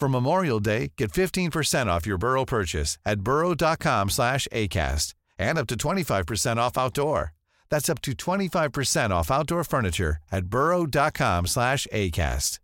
[0.00, 5.66] For Memorial Day, get 15% off your Burrow purchase at burrow.com slash ACAST and up
[5.68, 7.32] to 25% off outdoor.
[7.70, 12.58] That's up to 25% off outdoor furniture at burrow.com slash ACAST.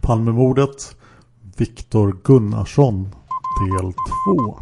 [0.00, 0.96] Palmemordet
[1.56, 3.14] Viktor Gunnarsson
[3.60, 3.92] del
[4.26, 4.58] 2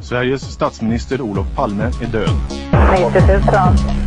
[0.00, 2.30] Sveriges statsminister Olof Palme är död.
[3.12, 3.42] 90 000.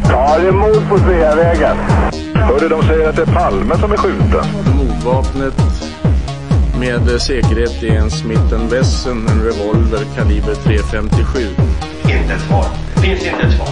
[0.03, 1.77] Ja, det är mord på Sveavägen.
[2.37, 4.45] Hörde de säger att det är Palme som är skjuten.
[4.77, 5.53] Mordvapnet
[6.79, 11.39] med säkerhet är en Smith Wesson, en revolver kaliber .357.
[12.03, 12.65] Inte ett svar.
[12.95, 13.67] Det finns inte ett svar.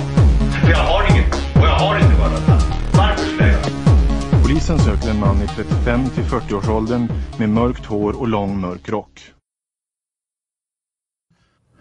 [0.62, 1.34] För jag har inget.
[1.34, 2.48] Och jag har inte varit
[2.94, 8.28] Varför skulle jag Polisen söker en man i 35 till 40-årsåldern med mörkt hår och
[8.28, 9.32] lång mörk rock.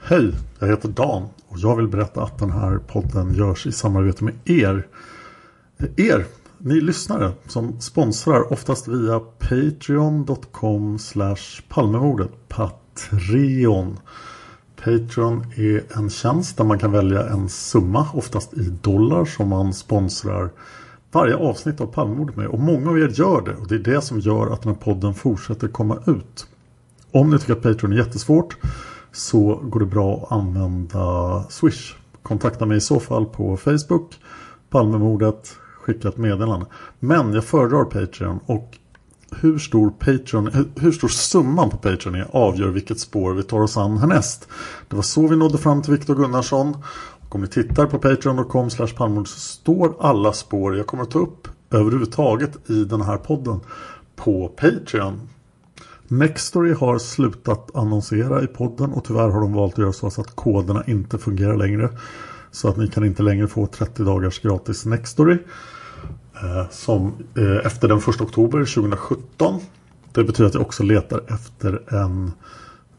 [0.05, 4.25] Hej, jag heter Dan och jag vill berätta att den här podden görs i samarbete
[4.25, 4.87] med er.
[5.97, 6.25] Er,
[6.65, 12.31] ni lyssnare som sponsrar oftast via patreon.com slash palmemordet.
[12.49, 13.99] Patreon.
[14.85, 19.75] Patreon är en tjänst där man kan välja en summa, oftast i dollar, som man
[19.75, 20.51] sponsrar
[21.13, 22.47] varje avsnitt av Palmemordet med.
[22.47, 24.81] Och många av er gör det och det är det som gör att den här
[24.81, 26.47] podden fortsätter komma ut.
[27.11, 28.57] Om ni tycker att Patreon är jättesvårt
[29.13, 31.95] så går det bra att använda Swish.
[32.23, 34.21] Kontakta mig i så fall på Facebook,
[34.71, 36.67] Palmemordet, skicka ett meddelande.
[37.01, 38.79] Men jag föredrar Patreon och
[39.41, 43.77] hur stor, Patreon, hur stor summan på Patreon är avgör vilket spår vi tar oss
[43.77, 44.49] an härnäst.
[44.89, 46.77] Det var så vi nådde fram till Viktor Gunnarsson.
[47.21, 51.19] Och om ni tittar på patreon.com palmemord så står alla spår jag kommer att ta
[51.19, 53.61] upp överhuvudtaget i den här podden
[54.17, 55.21] på Patreon.
[56.09, 60.37] Nextory har slutat annonsera i podden och tyvärr har de valt att göra så att
[60.37, 61.89] koderna inte fungerar längre.
[62.51, 65.39] Så att ni kan inte längre få 30 dagars gratis Nextory.
[66.43, 69.61] Eh, som eh, efter den 1 oktober 2017.
[70.13, 72.33] Det betyder att jag också letar efter en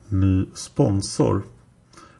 [0.09, 1.41] ny sponsor.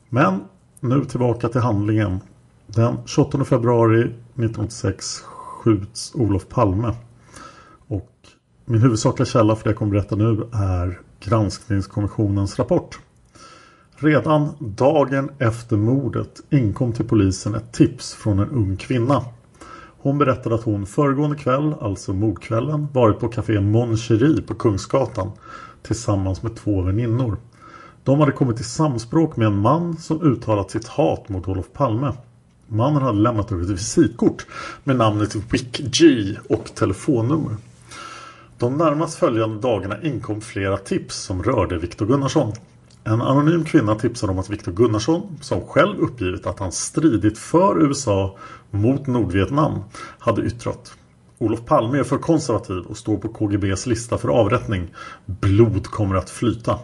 [0.10, 0.40] Men
[0.80, 2.20] nu tillbaka till handlingen.
[2.68, 6.94] Den 28 februari 1986 skjuts Olof Palme.
[7.88, 8.12] Och
[8.66, 13.00] min huvudsakliga källa för det jag kommer berätta nu är Granskningskommissionens rapport.
[13.96, 19.26] Redan dagen efter mordet inkom till polisen ett tips från en ung kvinna.
[20.06, 25.32] Hon berättade att hon föregående kväll, alltså mordkvällen, varit på café Mon Cherie på Kungsgatan
[25.84, 27.38] tillsammans med två väninnor.
[28.04, 32.14] De hade kommit i samspråk med en man som uttalat sitt hat mot Olof Palme.
[32.68, 34.46] Mannen hade lämnat över ett visitkort
[34.84, 37.56] med namnet Wick G och telefonnummer.
[38.58, 42.54] De närmast följande dagarna inkom flera tips som rörde Viktor Gunnarsson.
[43.04, 47.84] En anonym kvinna tipsade om att Viktor Gunnarsson, som själv uppgivit att han stridit för
[47.84, 48.38] USA
[48.76, 49.84] mot Nordvietnam,
[50.20, 50.94] hade yttrat
[51.38, 54.94] Olof Palme är för konservativ och står på KGBs lista för avrättning.
[55.26, 56.80] Blod kommer att flyta.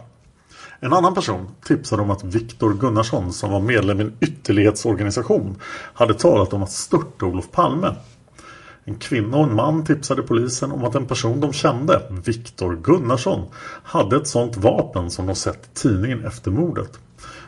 [0.80, 5.56] En annan person tipsade om att Viktor Gunnarsson som var medlem i en ytterlighetsorganisation
[5.94, 7.94] hade talat om att störta Olof Palme.
[8.84, 13.48] En kvinna och en man tipsade polisen om att en person de kände, Viktor Gunnarsson,
[13.82, 16.98] hade ett sånt vapen som de sett i tidningen efter mordet.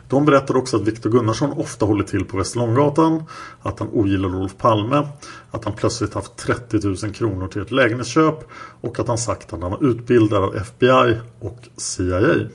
[0.08, 3.24] De berättade också att Viktor Gunnarsson ofta håller till på Västerlånggatan,
[3.62, 5.08] att han ogillar Olof Palme,
[5.50, 8.48] att han plötsligt haft 30 000 kronor till ett lägenhetsköp
[8.80, 12.48] och att han sagt att han var utbildad av FBI och CIA.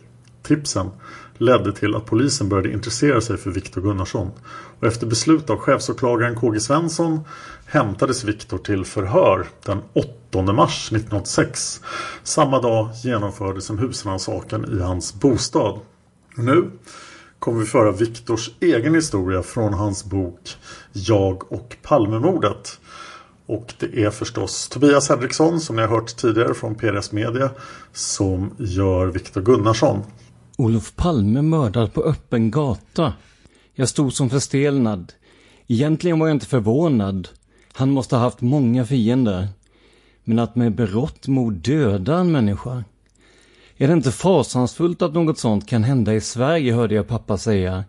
[0.44, 0.90] Tipsen
[1.38, 4.32] ledde till att polisen började intressera sig för Viktor Gunnarsson.
[4.80, 7.20] Och efter beslut av chefsåklagaren KG Svensson
[7.66, 11.82] hämtades Viktor till förhör den 8 mars 1986.
[12.24, 15.80] Samma dag genomfördes en husrannsakan i hans bostad.
[16.36, 16.72] Nu
[17.40, 20.50] kommer vi föra Viktors egen historia från hans bok
[20.94, 22.80] Jag och Palmemordet.
[23.46, 27.50] Och det är förstås Tobias Henriksson som ni har hört tidigare från PRS Media
[27.94, 30.04] som gör Viktor Gunnarsson.
[30.58, 33.14] Olof Palme mördad på öppen gata.
[33.74, 35.14] Jag stod som förstelnad.
[35.68, 37.28] Egentligen var jag inte förvånad.
[37.74, 39.48] Han måste ha haft många fiender.
[40.24, 42.84] Men att med berått mod döda en människa.
[43.82, 47.84] Är det inte fasansfullt att något sånt kan hända i Sverige, hörde jag pappa säga.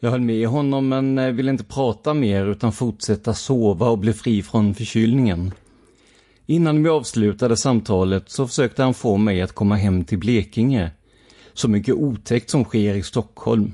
[0.00, 4.12] Jag höll med honom men eh, ville inte prata mer utan fortsätta sova och bli
[4.12, 5.52] fri från förkylningen.
[6.46, 10.90] Innan vi avslutade samtalet så försökte han få mig att komma hem till Blekinge.
[11.52, 13.72] Så mycket otäckt som sker i Stockholm.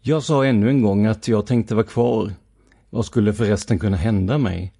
[0.00, 2.32] Jag sa ännu en gång att jag tänkte vara kvar.
[2.90, 4.72] Vad skulle förresten kunna hända mig?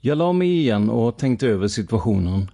[0.00, 2.48] Jag la mig igen och tänkte över situationen.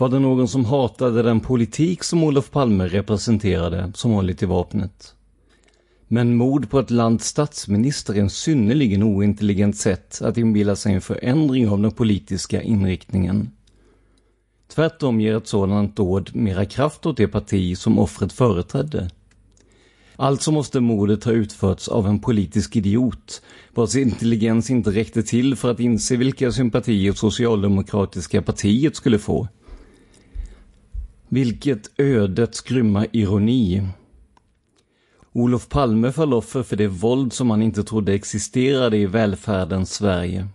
[0.00, 5.14] Var det någon som hatade den politik som Olof Palme representerade som hållit i vapnet?
[6.08, 11.00] Men mord på ett lands statsminister är en synnerligen ointelligent sätt att inbilla sig en
[11.00, 13.50] förändring av den politiska inriktningen.
[14.74, 19.10] Tvärtom ger ett sådant dåd mera kraft åt det parti som offret företrädde.
[20.16, 23.42] Alltså måste mordet ha utförts av en politisk idiot,
[23.74, 29.48] vars intelligens inte räckte till för att inse vilka sympatier Socialdemokratiska partiet skulle få.
[31.30, 33.88] Vilket ödets grymma ironi.
[35.32, 40.48] Olof Palme föll offer för det våld som han inte trodde existerade i välfärdens Sverige.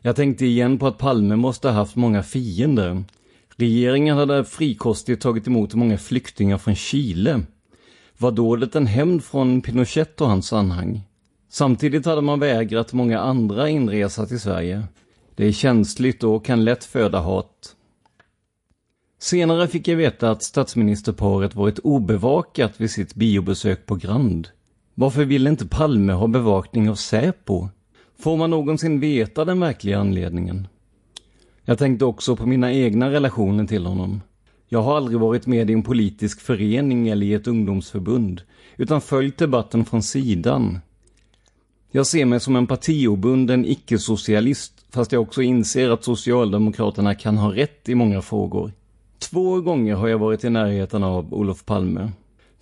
[0.00, 3.04] Jag tänkte igen på att Palme måste ha haft många fiender.
[3.56, 7.42] Regeringen hade frikostigt tagit emot många flyktingar från Chile.
[8.18, 11.00] Var dådet en hämnd från Pinochet och hans anhang?
[11.48, 14.82] Samtidigt hade man vägrat många andra inresa till Sverige.
[15.34, 17.74] Det är känsligt och kan lätt föda hat.
[19.20, 24.48] Senare fick jag veta att statsministerparet varit obevakat vid sitt biobesök på Grand.
[24.94, 27.68] Varför ville inte Palme ha bevakning av Säpo?
[28.18, 30.68] Får man någonsin veta den verkliga anledningen?
[31.64, 34.20] Jag tänkte också på mina egna relationer till honom.
[34.68, 38.42] Jag har aldrig varit med i en politisk förening eller i ett ungdomsförbund,
[38.76, 40.78] utan följt debatten från sidan.
[41.90, 47.54] Jag ser mig som en partiobunden icke-socialist, fast jag också inser att Socialdemokraterna kan ha
[47.54, 48.72] rätt i många frågor.
[49.18, 52.12] Två gånger har jag varit i närheten av Olof Palme.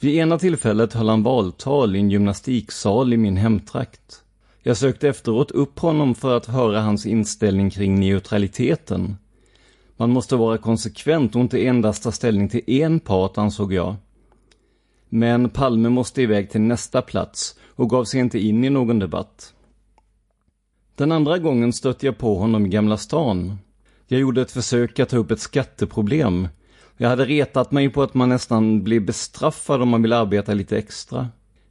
[0.01, 4.23] Vid ena tillfället höll han valtal i en gymnastiksal i min hemtrakt.
[4.63, 9.17] Jag sökte efteråt upp honom för att höra hans inställning kring neutraliteten.
[9.97, 13.95] Man måste vara konsekvent och inte endast ta ställning till en part, ansåg jag.
[15.09, 19.55] Men Palme måste iväg till nästa plats och gav sig inte in i någon debatt.
[20.95, 23.59] Den andra gången stötte jag på honom i Gamla stan.
[24.09, 26.49] Jag gjorde ett försök att ta upp ett skatteproblem.
[26.97, 30.79] Jag hade retat mig på att man nästan blir bestraffad om man vill arbeta lite
[30.79, 31.29] extra.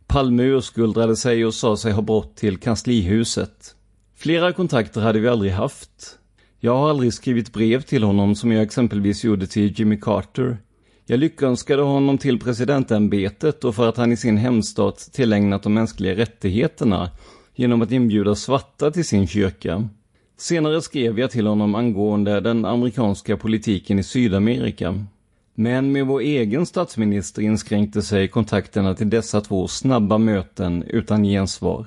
[0.07, 3.75] Palme urskuldrade sig och sa sig ha brått till kanslihuset.
[4.15, 6.17] Flera kontakter hade vi aldrig haft.
[6.59, 10.57] Jag har aldrig skrivit brev till honom som jag exempelvis gjorde till Jimmy Carter.
[11.05, 16.15] Jag lyckönskade honom till presidentämbetet och för att han i sin hemstat tillägnat de mänskliga
[16.15, 17.11] rättigheterna
[17.55, 19.89] genom att inbjuda svarta till sin kyrka.
[20.37, 25.05] Senare skrev jag till honom angående den amerikanska politiken i Sydamerika.
[25.53, 31.85] Men med vår egen statsminister inskränkte sig kontakterna till dessa två snabba möten utan gensvar.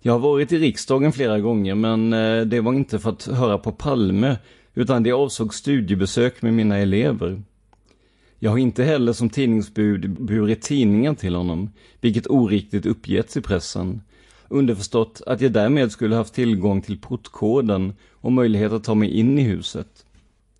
[0.00, 3.58] Jag har varit i riksdagen flera gånger men eh, det var inte för att höra
[3.58, 4.36] på Palme
[4.74, 7.42] utan det avsåg studiebesök med mina elever.
[8.38, 14.00] Jag har inte heller som tidningsbud burit tidningen till honom, vilket oriktigt uppgetts i pressen.
[14.48, 19.38] Underförstått att jag därmed skulle haft tillgång till portkoden och möjlighet att ta mig in
[19.38, 20.04] i huset.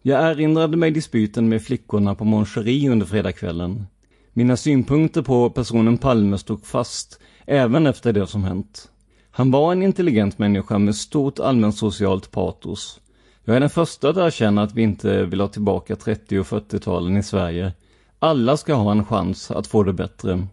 [0.02, 2.46] Jag erinrade mig dispyten med flickorna på Mon
[2.90, 3.86] under fredagskvällen.
[4.32, 8.90] Mina synpunkter på personen Palme stod fast, även efter det som hänt.
[9.30, 13.00] Han var en intelligent människa med stort allmänsocialt patos.
[13.44, 17.16] Jag är den första att erkänna att vi inte vill ha tillbaka 30 och 40-talen
[17.16, 17.72] i Sverige.
[18.18, 20.46] Alla ska ha en chans att få det bättre.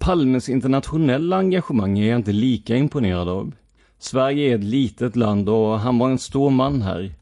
[0.00, 3.52] Palmes internationella engagemang är jag inte lika imponerad av.
[3.98, 7.14] Sverige är ett litet land och han var en stor man här.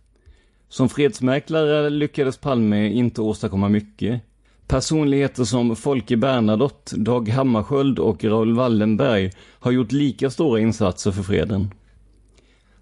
[0.69, 4.21] Som fredsmäklare lyckades Palme inte åstadkomma mycket.
[4.67, 11.23] Personligheter som Folke Bernadotte, Dag Hammarskjöld och Raoul Wallenberg har gjort lika stora insatser för
[11.23, 11.75] freden.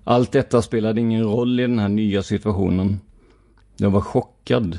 [0.05, 3.01] Allt detta spelade ingen roll i den här nya situationen.
[3.77, 4.79] Jag var chockad.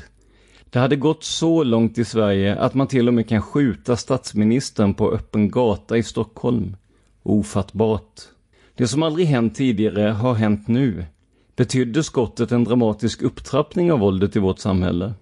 [0.70, 4.94] Det hade gått så långt i Sverige att man till och med kan skjuta statsministern
[4.94, 6.76] på öppen gata i Stockholm.
[7.22, 8.20] Ofattbart.
[8.74, 11.04] Det som aldrig hänt tidigare har hänt nu.
[11.56, 15.14] Betydde skottet en dramatisk upptrappning av våldet i vårt samhälle?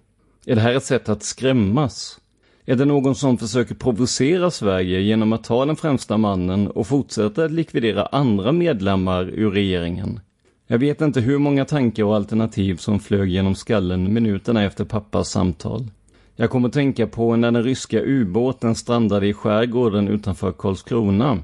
[0.45, 2.19] Är det här ett sätt att skrämmas?
[2.65, 7.45] Är det någon som försöker provocera Sverige genom att ta den främsta mannen och fortsätta
[7.45, 10.19] att likvidera andra medlemmar ur regeringen?
[10.69, 15.29] Jag vet inte hur många tankar och alternativ som flög genom skallen minuterna efter pappas
[15.29, 15.87] samtal.
[16.35, 21.39] Jag kommer att tänka på när den ryska ubåten strandade i skärgården utanför Karlskrona.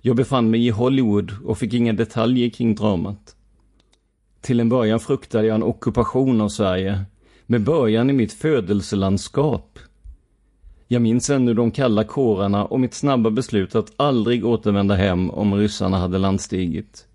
[0.00, 3.36] Jag befann mig i Hollywood och fick inga detaljer kring dramat.
[4.40, 7.04] Till en början fruktade jag en ockupation av Sverige,
[7.46, 9.78] med början i mitt födelselandskap.
[10.88, 15.54] Jag minns ännu de kalla kårarna och mitt snabba beslut att aldrig återvända hem om
[15.54, 17.06] ryssarna hade landstigit.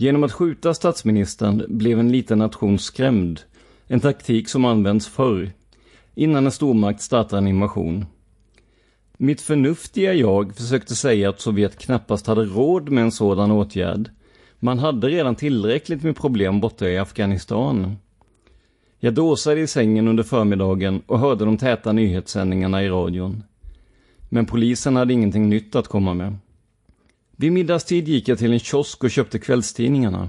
[0.00, 3.40] Genom att skjuta statsministern blev en liten nation skrämd,
[3.86, 5.50] en taktik som används förr,
[6.14, 8.06] innan en stormakt startar en invasion.
[9.16, 14.10] Mitt förnuftiga jag försökte säga att Sovjet knappast hade råd med en sådan åtgärd.
[14.58, 17.96] Man hade redan tillräckligt med problem borta i Afghanistan.
[18.98, 23.42] Jag dåsade i sängen under förmiddagen och hörde de täta nyhetssändningarna i radion.
[24.28, 26.36] Men polisen hade ingenting nytt att komma med.
[27.40, 30.28] Vid middagstid gick jag till en kiosk och köpte kvällstidningarna.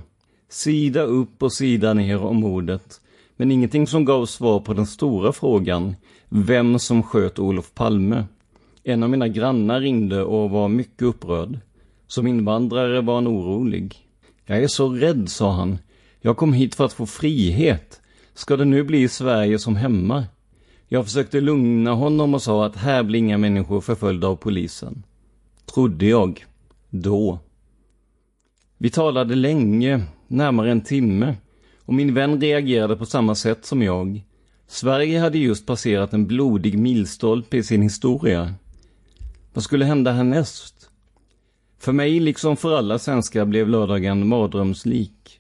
[0.50, 3.02] Sida upp och sida ner om mordet.
[3.38, 5.96] Men ingenting som gav svar på den stora frågan,
[6.30, 8.26] vem som sköt Olof Palme.
[8.84, 11.60] En av mina grannar ringde och var mycket upprörd.
[12.08, 13.96] Som invandrare var han orolig.
[14.46, 15.78] Jag är så rädd, sa han.
[16.22, 18.02] Jag kom hit för att få frihet.
[18.34, 20.24] Ska det nu bli Sverige som hemma?
[20.88, 25.04] Jag försökte lugna honom och sa att här blir inga människor förföljda av polisen.
[25.74, 26.46] Trodde jag.
[26.94, 27.40] Då.
[28.78, 31.36] Vi talade länge, närmare en timme,
[31.86, 34.24] och min vän reagerade på samma sätt som jag.
[34.68, 38.54] Sverige hade just passerat en blodig milstolpe i sin historia.
[39.54, 40.90] Vad skulle hända härnäst?
[41.80, 45.40] För mig, liksom för alla svenskar, blev lördagen mardrömslik.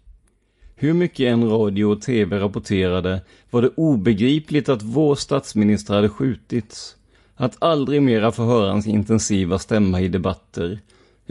[0.75, 6.95] Hur mycket en radio och tv rapporterade var det obegripligt att vår statsminister hade skjutits.
[7.35, 10.79] Att aldrig mera få höra hans intensiva stämma i debatter.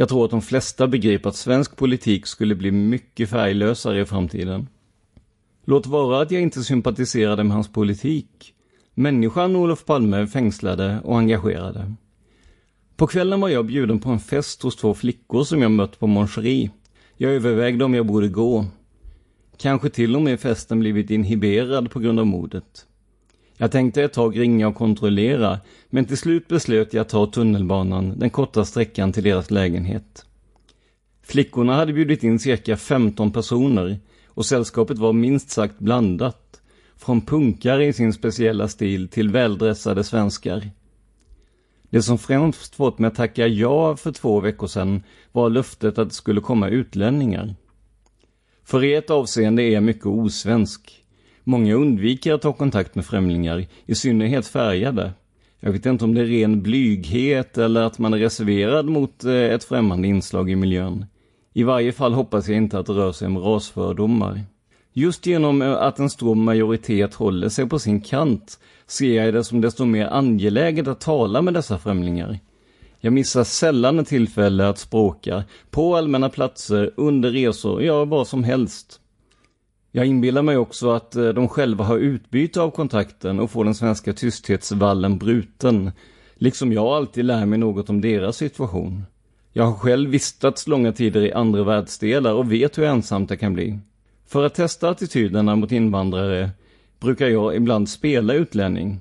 [0.01, 4.69] Jag tror att de flesta begriper att svensk politik skulle bli mycket färglösare i framtiden.
[5.65, 8.55] Låt vara att jag inte sympatiserade med hans politik.
[8.95, 11.95] Människan Olof Palme fängslade och engagerade.
[12.97, 16.07] På kvällen var jag bjuden på en fest hos två flickor som jag mött på
[16.07, 16.71] Moncherie.
[17.17, 18.67] Jag övervägde om jag borde gå.
[19.57, 22.87] Kanske till och med festen blivit inhiberad på grund av mordet.
[23.61, 28.19] Jag tänkte ett tag ringa och kontrollera, men till slut beslöt jag att ta tunnelbanan
[28.19, 30.25] den korta sträckan till deras lägenhet.
[31.23, 36.61] Flickorna hade bjudit in cirka 15 personer och sällskapet var minst sagt blandat.
[36.97, 40.71] Från punkare i sin speciella stil till väldressade svenskar.
[41.91, 45.03] Det som främst fått mig att tacka ja för två veckor sedan
[45.33, 47.55] var löftet att det skulle komma utlänningar.
[48.65, 51.00] För i ett avseende är jag mycket osvensk.
[51.45, 55.13] Många undviker att ta kontakt med främlingar, i synnerhet färgade.
[55.61, 59.35] Jag vet inte om det är ren blyghet eller att man är reserverad mot eh,
[59.35, 61.07] ett främmande inslag i miljön.
[61.53, 64.41] I varje fall hoppas jag inte att det rör sig om rasfördomar.
[64.93, 69.45] Just genom eh, att en stor majoritet håller sig på sin kant ser jag det
[69.45, 72.39] som desto mer angeläget att tala med dessa främlingar.
[73.01, 78.45] Jag missar sällan ett tillfälle att språka, på allmänna platser, under resor, ja vad som
[78.45, 79.01] helst.
[79.93, 83.75] Jag inbillar mig också att eh, de själva har utbyte av kontakten och får den
[83.75, 85.93] svenska tysthetsvallen bruten,
[86.35, 89.05] liksom jag alltid lär mig något om deras situation.
[89.53, 93.55] Jag har själv vistats långa tider i andra världsdelar och vet hur ensamt det kan
[93.55, 93.79] bli.
[94.27, 96.51] För att testa attityderna mot invandrare
[97.01, 99.01] brukar jag ibland spela utlänning.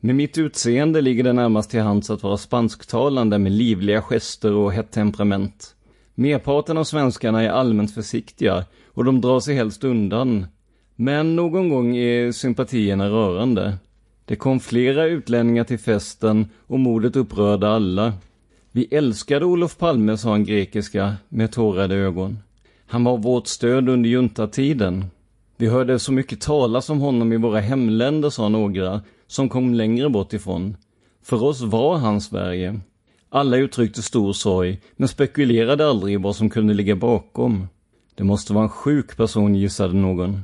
[0.00, 4.72] Med mitt utseende ligger det närmast till hands att vara spansktalande med livliga gester och
[4.72, 5.74] hett temperament.
[6.20, 10.46] Merparten av svenskarna är allmänt försiktiga och de drar sig helst undan.
[10.96, 13.76] Men någon gång är sympatierna rörande.
[14.24, 18.12] Det kom flera utlänningar till festen och mordet upprörde alla.
[18.72, 22.38] Vi älskade Olof Palme, sa en grekiska med tårade ögon.
[22.86, 25.04] Han var vårt stöd under juntatiden.
[25.56, 30.08] Vi hörde så mycket talas om honom i våra hemländer, sa några, som kom längre
[30.08, 30.76] bort ifrån.
[31.22, 32.80] För oss var han Sverige.
[33.32, 37.68] Alla uttryckte stor sorg, men spekulerade aldrig i vad som kunde ligga bakom.
[38.14, 40.40] Det måste vara en sjuk person, gissade någon.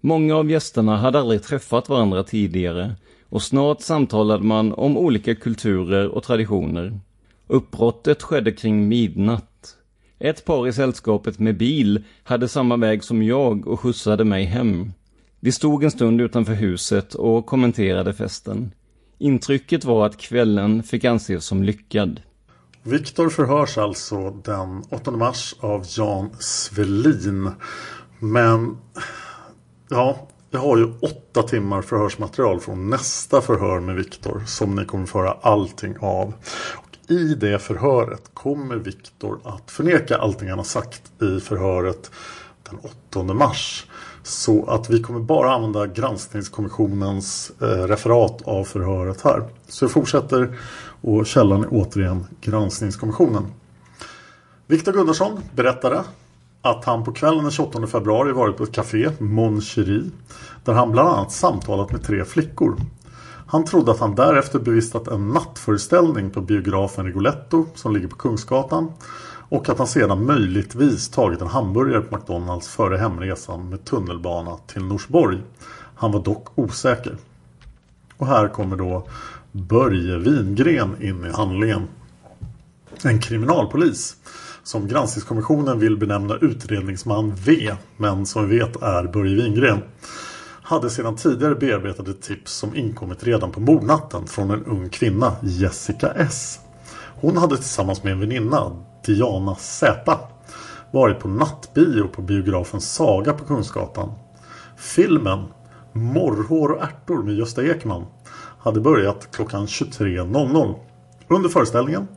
[0.00, 2.94] Många av gästerna hade aldrig träffat varandra tidigare
[3.28, 7.00] och snart samtalade man om olika kulturer och traditioner.
[7.46, 9.76] Uppbrottet skedde kring midnatt.
[10.18, 14.92] Ett par i sällskapet med bil hade samma väg som jag och skjutsade mig hem.
[15.40, 18.72] Vi stod en stund utanför huset och kommenterade festen.
[19.18, 22.20] Intrycket var att kvällen fick anses som lyckad.
[22.82, 27.50] Viktor förhörs alltså den 8 mars av Jan Svelin.
[28.18, 28.78] Men
[29.88, 35.06] ja, jag har ju åtta timmar förhörsmaterial från nästa förhör med Viktor som ni kommer
[35.06, 36.32] föra allting av.
[36.76, 42.10] Och I det förhöret kommer Viktor att förneka allting han har sagt i förhöret
[42.70, 42.78] den
[43.10, 43.86] 8 mars.
[44.22, 49.42] Så att vi kommer bara använda granskningskommissionens eh, referat av förhöret här.
[49.68, 50.58] Så jag fortsätter
[51.00, 53.46] och källan är återigen granskningskommissionen.
[54.66, 56.04] Viktor Gunnarsson berättade
[56.62, 60.10] att han på kvällen den 28 februari varit på ett café, Mon Cherie,
[60.64, 62.76] där han bland annat samtalat med tre flickor.
[63.46, 68.92] Han trodde att han därefter bevistat en nattföreställning på biografen Rigoletto som ligger på Kungsgatan
[69.50, 74.84] och att han sedan möjligtvis tagit en hamburgare på McDonalds före hemresan med tunnelbana till
[74.84, 75.38] Norsborg.
[75.94, 77.16] Han var dock osäker.
[78.16, 79.06] Och här kommer då
[79.52, 81.82] Börje Wingren in i handlingen.
[83.04, 84.16] En kriminalpolis
[84.62, 89.82] som granskningskommissionen vill benämna utredningsman V men som vi vet är Börje Wingren
[90.62, 96.12] hade sedan tidigare bearbetade tips som inkommit redan på mordnatten från en ung kvinna, Jessica
[96.12, 96.60] S.
[97.20, 98.76] Hon hade tillsammans med en väninna,
[99.06, 100.18] Diana Z,
[100.90, 104.12] varit på nattbio på biografen Saga på Kungsgatan.
[104.76, 105.44] Filmen
[105.92, 108.06] Morrhår och ärtor med Gösta Ekman
[108.60, 110.74] hade börjat klockan 23.00.
[111.28, 112.08] Under föreställningen,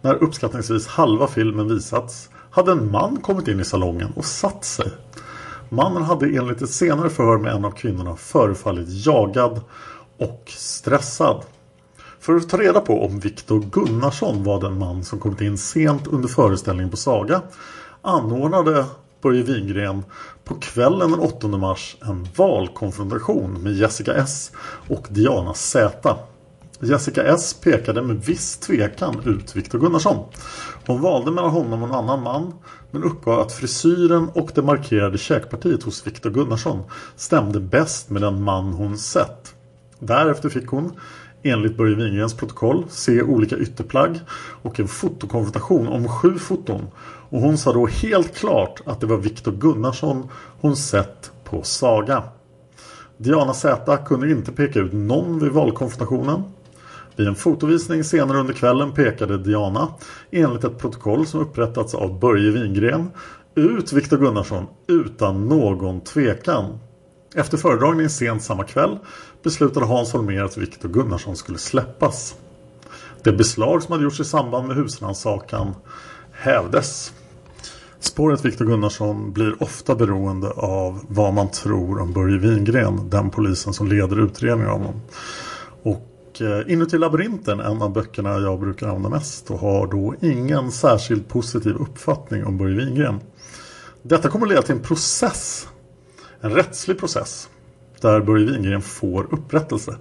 [0.00, 4.88] när uppskattningsvis halva filmen visats, hade en man kommit in i salongen och satt sig.
[5.68, 9.60] Mannen hade enligt ett senare förhör med en av kvinnorna förefallit jagad
[10.18, 11.42] och stressad.
[12.20, 16.06] För att ta reda på om Viktor Gunnarsson var den man som kommit in sent
[16.06, 17.42] under föreställningen på Saga
[18.02, 18.84] anordnade
[19.22, 20.04] Börje Wingren
[20.44, 24.52] på kvällen den 8 mars en valkonfrontation med Jessica S
[24.88, 26.16] och Diana Z.
[26.80, 30.24] Jessica S pekade med viss tvekan ut Viktor Gunnarsson.
[30.86, 32.54] Hon valde mellan honom och en annan man
[32.90, 36.82] men uppgav att frisyren och det markerade käkpartiet hos Viktor Gunnarsson
[37.16, 39.54] stämde bäst med den man hon sett.
[39.98, 40.92] Därefter fick hon,
[41.42, 44.20] enligt Börje Wingrens protokoll, se olika ytterplagg
[44.62, 46.86] och en fotokonfrontation om sju foton
[47.32, 50.28] och hon sa då helt klart att det var Viktor Gunnarsson
[50.60, 52.22] hon sett på Saga.
[53.16, 56.42] Diana Z kunde inte peka ut någon vid valkonfrontationen.
[57.16, 59.88] Vid en fotovisning senare under kvällen pekade Diana,
[60.30, 63.10] enligt ett protokoll som upprättats av Börje Wingren,
[63.54, 66.78] ut Viktor Gunnarsson utan någon tvekan.
[67.34, 68.98] Efter föredragningen sent samma kväll
[69.42, 72.34] beslutade Hans Holmér att Viktor Gunnarsson skulle släppas.
[73.22, 75.74] Det beslag som hade gjorts i samband med husrannsakan
[76.32, 77.12] hävdes.
[78.02, 83.72] Spåret Viktor Gunnarsson blir ofta beroende av vad man tror om Börje Wingren, den polisen
[83.72, 85.00] som leder utredningen av honom.
[85.82, 90.72] Och eh, Inuti labyrinten, en av böckerna jag brukar använda mest och har då ingen
[90.72, 93.20] särskilt positiv uppfattning om Börje Wingren.
[94.02, 95.68] Detta kommer att leda till en process,
[96.40, 97.48] en rättslig process,
[98.00, 99.96] där Börje Wingren får upprättelse.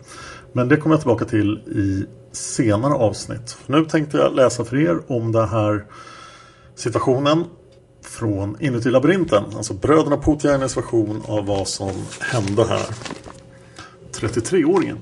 [0.54, 3.58] Men det kommer jag tillbaka till i senare avsnitt.
[3.68, 5.86] Nu tänkte jag läsa för er om den här
[6.76, 7.46] situationen
[8.02, 9.44] från Inuti labyrinten.
[9.58, 12.86] Alltså bröderna Putiainens version av vad som hände här.
[14.14, 14.98] 33-åringen.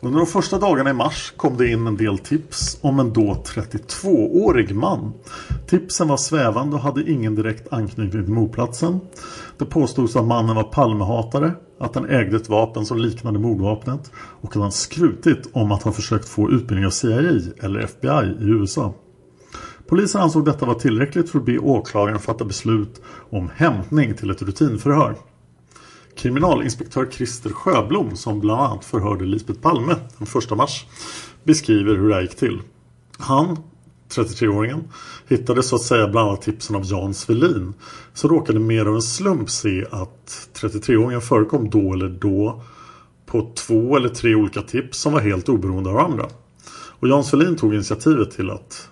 [0.00, 3.42] Under de första dagarna i mars kom det in en del tips om en då
[3.46, 5.12] 32-årig man.
[5.66, 9.00] Tipsen var svävande och hade ingen direkt anknytning till mordplatsen.
[9.58, 14.56] Det påstods att mannen var Palmehatare, att han ägde ett vapen som liknade mordvapnet och
[14.56, 17.18] att han skrutit om att han försökt få utbildning av CIA
[17.62, 18.94] eller FBI i USA.
[19.88, 24.42] Polisen ansåg detta vara tillräckligt för att be åklagaren fatta beslut om hämtning till ett
[24.42, 25.16] rutinförhör.
[26.16, 30.86] Kriminalinspektör Christer Sjöblom som bland annat förhörde Lisbeth Palme den 1 mars
[31.44, 32.60] beskriver hur det här gick till.
[33.18, 33.56] Han,
[34.08, 34.84] 33-åringen,
[35.28, 37.74] hittade så att säga bland annat tipsen av Jan Svelin
[38.14, 42.62] som råkade mer av en slump se att 33-åringen förekom då eller då
[43.26, 46.26] på två eller tre olika tips som var helt oberoende av varandra.
[46.98, 48.88] Och Jan Svelin tog initiativet till att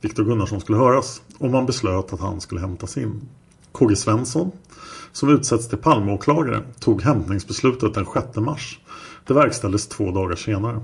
[0.00, 3.20] Viktor Gunnarsson skulle höras och man beslöt att han skulle hämtas in.
[3.72, 4.50] KG Svensson,
[5.12, 8.78] som utsätts till Palmeåklagare, tog hämtningsbeslutet den 6 mars.
[9.26, 10.80] Det verkställdes två dagar senare.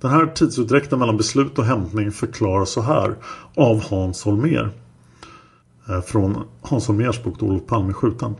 [0.00, 3.14] Den här tidsutdräkten mellan beslut och hämtning förklaras så här
[3.54, 4.70] av Hans Holmer.
[5.88, 8.34] Eh, från Hans Holmers bok Olof Palme skjuten.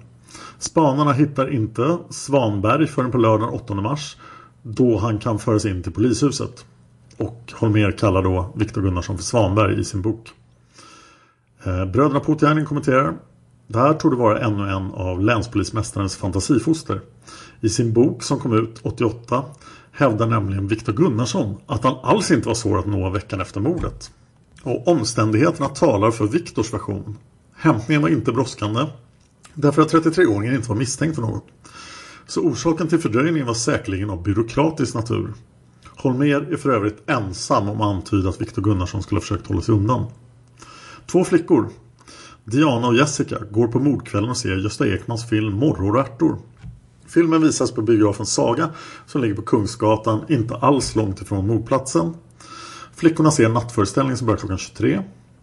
[0.58, 4.16] Spanarna hittar inte Svanberg förrän på lördagen 8 mars
[4.62, 6.64] då han kan föras in till polishuset.
[7.18, 10.30] Och Holmer kallar då Viktor Gunnarsson för Svanberg i sin bok.
[11.64, 13.14] Eh, Bröderna Puutiainen kommenterar
[13.70, 17.00] det här tog det vara ännu en av länspolismästarens fantasifoster.
[17.60, 19.44] I sin bok som kom ut 88
[19.92, 24.10] hävdar nämligen Viktor Gunnarsson att han alls inte var svår att nå veckan efter mordet.
[24.62, 27.16] Och omständigheterna talar för Viktors version.
[27.56, 28.86] Hämtningen var inte brådskande
[29.54, 31.46] därför att 33-åringen inte var misstänkt för något.
[32.26, 35.32] Så orsaken till fördröjningen var säkerligen av byråkratisk natur.
[36.00, 39.60] Holmer är för övrigt ensam om att antyda att Viktor Gunnarsson skulle ha försökt hålla
[39.60, 40.06] sig undan.
[41.06, 41.68] Två flickor,
[42.44, 46.38] Diana och Jessica, går på mordkvällen och ser Gösta Ekmans film Morror och ärtor.
[47.06, 48.70] Filmen visas på biografen Saga
[49.06, 52.14] som ligger på Kungsgatan, inte alls långt ifrån mordplatsen.
[52.94, 55.02] Flickorna ser en nattföreställning som börjar klockan 23.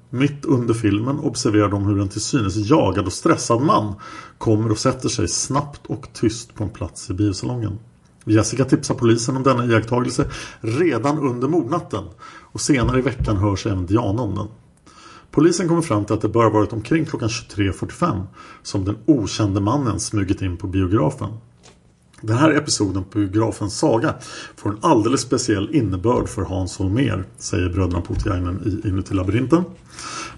[0.10, 3.94] Mitt under filmen observerar de hur en till synes jagad och stressad man
[4.38, 7.80] kommer och sätter sig snabbt och tyst på en plats i biosalongen.
[8.26, 10.30] Jessica tipsar polisen om denna iakttagelse
[10.62, 12.04] redan under mordnatten
[12.52, 14.48] och senare i veckan hörs även Diana om den.
[15.32, 18.24] Polisen kommer fram till att det bara varit omkring klockan 23.45
[18.64, 21.30] som den okände mannen smugit in på biografen.
[22.22, 24.16] Den här episoden på biografens saga
[24.56, 29.64] får en alldeles speciell innebörd för Hans Holmér, säger bröderna Putiainen i Inuti labyrinten.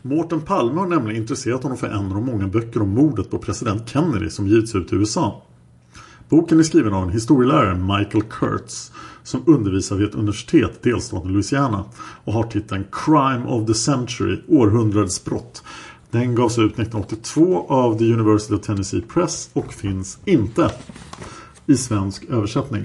[0.01, 3.37] Mårten Palme har nämligen intresserat honom för en av de många böcker om mordet på
[3.37, 5.43] president Kennedy som givits ut i USA.
[6.29, 8.91] Boken är skriven av en historielärare, Michael Kurtz,
[9.23, 11.85] som undervisar vid ett universitet i delstaten Louisiana
[12.23, 15.63] och har titeln Crime of the Century, århundradets brott.
[16.11, 20.71] Den gavs ut 1982 av The University of Tennessee Press och finns inte
[21.65, 22.83] i svensk översättning.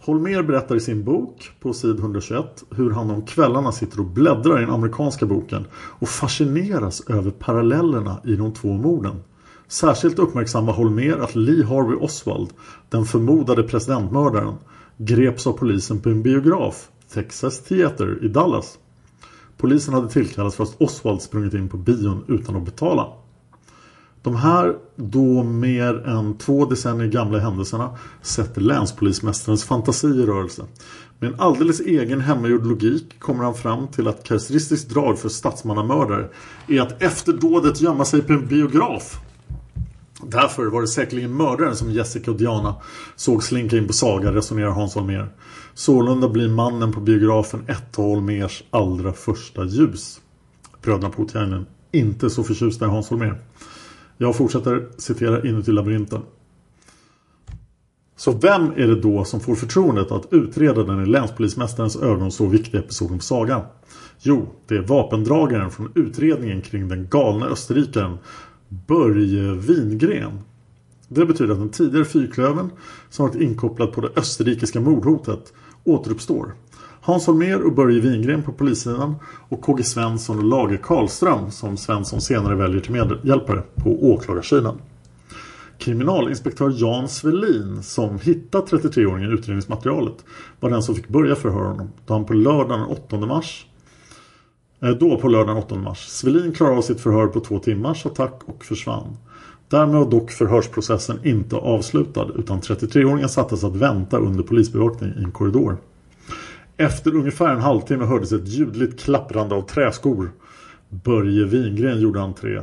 [0.00, 4.58] Holmer berättar i sin bok på sid 121 hur han om kvällarna sitter och bläddrar
[4.58, 9.22] i den amerikanska boken och fascineras över parallellerna i de två morden.
[9.68, 12.50] Särskilt uppmärksammar Holmer att Lee Harvey Oswald,
[12.88, 14.54] den förmodade presidentmördaren,
[14.96, 18.78] greps av polisen på en biograf, Texas Theater i Dallas.
[19.56, 23.06] Polisen hade tillkallats för att Oswald sprungit in på bion utan att betala.
[24.22, 27.90] De här då mer än två decennier gamla händelserna
[28.22, 30.64] sätter länspolismästarens fantasi i rörelse.
[31.18, 36.28] Med en alldeles egen hemmagjord logik kommer han fram till att karaktäristiskt drag för statsmannamördare
[36.68, 39.20] är att efter dådet gömma sig på en biograf.
[40.30, 42.74] Därför var det säkerligen mördaren som Jessica och Diana
[43.16, 45.28] såg slinka in på Saga, resonerar Hans Holmér.
[45.74, 50.20] Sålunda blir mannen på biografen ett av Holmers allra första ljus.
[50.82, 53.38] Bröderna Puutiainen inte så förtjusta i Hans Holmér.
[54.18, 56.22] Jag fortsätter citera inuti labyrinten.
[58.16, 62.46] Så vem är det då som får förtroendet att utreda den i länspolismästarens ögon så
[62.46, 63.62] viktiga episoden på Saga?
[64.20, 68.18] Jo, det är vapendragaren från utredningen kring den galna österrikaren
[68.68, 70.38] Börje Wingren.
[71.08, 72.70] Det betyder att den tidigare fyrklöven
[73.10, 75.52] som varit inkopplad på det österrikiska mordhotet
[75.84, 76.54] återuppstår.
[77.00, 79.14] Hans Holmér och Börje Wingren på polissidan
[79.48, 84.78] och KG Svensson och Lager Karlström som Svensson senare väljer till medhjälpare på åklagarsidan.
[85.78, 90.24] Kriminalinspektör Jan Svelin som hittat 33-åringen i utredningsmaterialet
[90.60, 93.66] var den som fick börja förhöra honom då han på lördagen den 8 mars
[94.80, 96.06] Eh, då på lördagen 8 mars.
[96.08, 99.16] Svelin klarade av sitt förhör på två timmars attack och försvann.
[99.68, 105.32] Därmed var dock förhörsprocessen inte avslutad utan 33-åringen sattes att vänta under polisbevakning i en
[105.32, 105.76] korridor.
[106.76, 110.30] Efter ungefär en halvtimme hördes ett ljudligt klapprande av träskor.
[110.88, 112.62] Börje Wingren gjorde entré.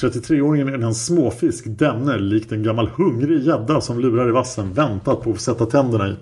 [0.00, 5.22] 33-åringen är en småfisk denne likt en gammal hungrig gädda som lurar i vassen väntat
[5.22, 6.14] på att sätta tänderna i.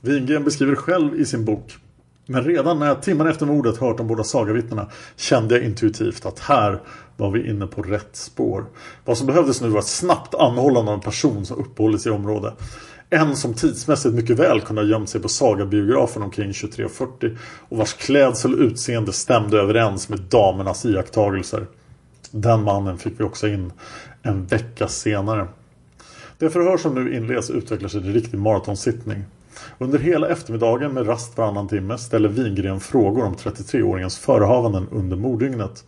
[0.00, 1.78] Wingren beskriver själv i sin bok
[2.26, 6.38] men redan när jag timmarna efter mordet hört de båda sagavittnena kände jag intuitivt att
[6.38, 6.80] här
[7.16, 8.64] var vi inne på rätt spår.
[9.04, 12.14] Vad som behövdes nu var ett snabbt anhållande av en person som uppehållit sig i
[12.14, 12.54] området.
[13.10, 17.36] En som tidsmässigt mycket väl kunde ha gömt sig på Sagabiografen omkring 23.40
[17.68, 21.66] och vars klädsel och utseende stämde överens med damernas iakttagelser.
[22.30, 23.72] Den mannen fick vi också in
[24.22, 25.46] en vecka senare.
[26.38, 29.24] Det förhör som nu inleds utvecklar sig till riktig maratonsittning.
[29.78, 35.84] Under hela eftermiddagen med rast varannan timme ställer Wingren frågor om 33-åringens förehavanden under morddygnet.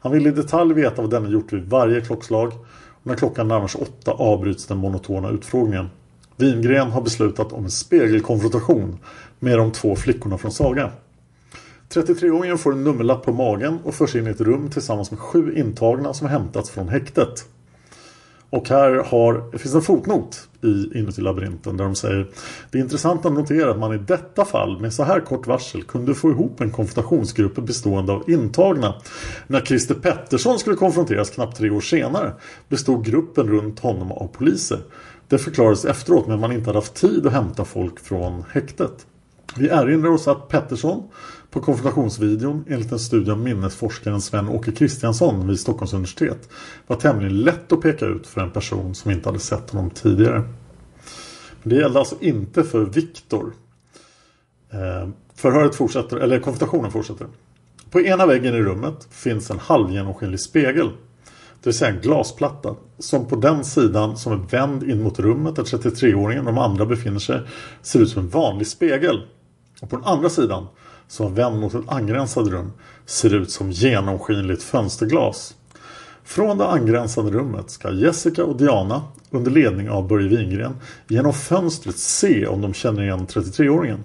[0.00, 2.52] Han vill i detalj veta vad denne gjort vid varje klockslag
[2.88, 5.88] och när klockan närmar sig åtta avbryts den monotona utfrågningen.
[6.36, 8.98] Wingren har beslutat om en spegelkonfrontation
[9.38, 10.90] med de två flickorna från Saga.
[11.88, 15.54] 33-åringen får en nummerlapp på magen och förs in i ett rum tillsammans med sju
[15.56, 17.44] intagna som hämtats från häktet.
[18.50, 22.26] Och här har, det finns en fotnot i Inuti labyrinten där de säger
[22.70, 25.82] Det är intressant att notera att man i detta fall med så här kort varsel
[25.82, 28.94] kunde få ihop en konfrontationsgrupp bestående av intagna.
[29.46, 32.32] När Christer Pettersson skulle konfronteras knappt tre år senare
[32.68, 34.78] bestod gruppen runt honom av poliser.
[35.28, 39.06] Det förklarades efteråt men man inte hade haft tid att hämta folk från häktet.
[39.56, 41.08] Vi erinrar oss att Pettersson
[41.56, 46.48] på konfrontationsvideon enligt en studie av minnesforskaren Sven-Åke Kristiansson vid Stockholms universitet
[46.86, 50.42] var tämligen lätt att peka ut för en person som inte hade sett honom tidigare.
[51.62, 53.52] Men det gällde alltså inte för Viktor.
[54.70, 57.26] Eh, förhöret fortsätter, eller konfrontationen fortsätter.
[57.90, 60.86] På ena väggen i rummet finns en halvgenomskinlig spegel.
[61.62, 62.76] Det vill säga en glasplatta.
[62.98, 66.86] Som på den sidan som är vänd in mot rummet där 33-åringen och de andra
[66.86, 67.40] befinner sig
[67.82, 69.26] ser ut som en vanlig spegel.
[69.80, 70.66] Och på den andra sidan
[71.08, 72.72] som vänd mot ett angränsande rum
[73.06, 75.54] ser ut som genomskinligt fönsterglas.
[76.24, 80.76] Från det angränsande rummet ska Jessica och Diana under ledning av Börje Wingren
[81.08, 83.98] genom fönstret se om de känner igen 33-åringen.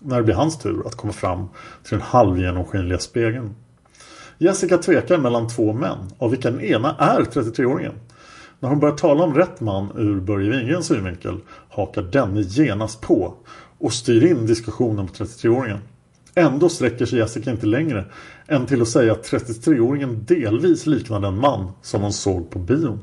[0.00, 1.48] När det blir hans tur att komma fram
[1.82, 3.54] till den halvgenomskinliga spegeln.
[4.38, 7.94] Jessica tvekar mellan två män av vilka den ena är 33-åringen.
[8.60, 13.34] När hon börjar tala om rätt man ur Börje Wingrens synvinkel hakar denne genast på
[13.78, 15.78] och styr in diskussionen på 33-åringen.
[16.38, 18.04] Ändå sträcker sig Jessica inte längre
[18.46, 23.00] än till att säga att 33-åringen delvis liknar den man som hon såg på bion.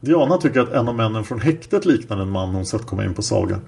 [0.00, 3.14] Diana tycker att en av männen från häktet liknar en man hon sett komma in
[3.14, 3.60] på Saga.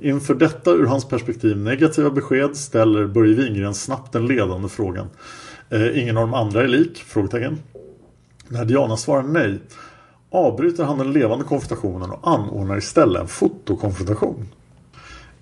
[0.00, 5.06] Inför detta ur hans perspektiv negativa besked ställer Börje Wingren snabbt den ledande frågan.
[5.70, 6.98] Eh, ingen av de andra är lik?
[6.98, 7.58] Frågetecken.
[8.48, 9.60] När Diana svarar nej
[10.30, 14.46] avbryter han den levande konfrontationen och anordnar istället en fotokonfrontation.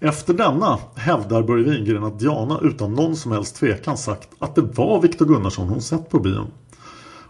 [0.06, 4.62] Efter denna hävdar Börje Wingren att Diana utan någon som helst tvekan sagt att det
[4.62, 6.46] var Viktor Gunnarsson hon sett på bion.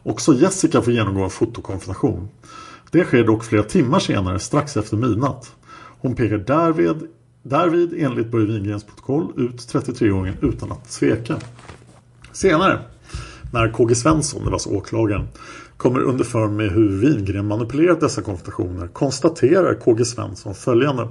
[0.03, 2.29] Också Jessica får genomgå en fotokonfrontation.
[2.91, 5.53] Det sker dock flera timmar senare, strax efter midnatt.
[6.01, 6.97] Hon pekar därvid,
[7.43, 11.37] därvid enligt Börje Wingrens protokoll ut 33-åringen utan att tveka.
[12.33, 12.81] Senare,
[13.53, 15.29] när KG Svensson, det var alltså åklagaren,
[15.77, 21.09] kommer underför med hur Wingren manipulerat dessa konfrontationer konstaterar KG Svensson följande.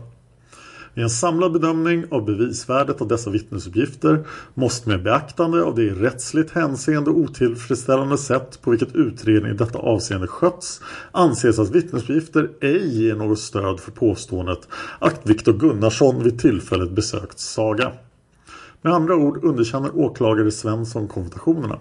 [0.98, 5.90] I en samlad bedömning av bevisvärdet av dessa vittnesuppgifter måste med beaktande av det i
[5.90, 10.82] rättsligt hänseende otillfredsställande sätt på vilket utredningen i detta avseende skötts
[11.12, 14.68] anses att vittnesuppgifter ej ger något stöd för påståendet
[15.00, 17.92] att Viktor Gunnarsson vid tillfället besökt Saga.
[18.82, 21.80] Med andra ord underkänner åklagare Svensson konfrontationerna.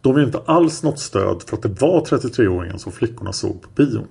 [0.00, 3.68] De ger inte alls något stöd för att det var 33-åringen som flickorna såg på
[3.74, 4.06] bion.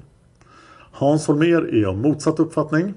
[0.91, 2.93] Hans Holmer är av motsatt uppfattning.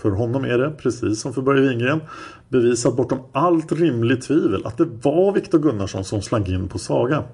[0.00, 2.00] För honom är det, precis som för Börje Wingren,
[2.48, 7.24] bevisat bortom allt rimligt tvivel att det var Viktor Gunnarsson som slank in på Saga.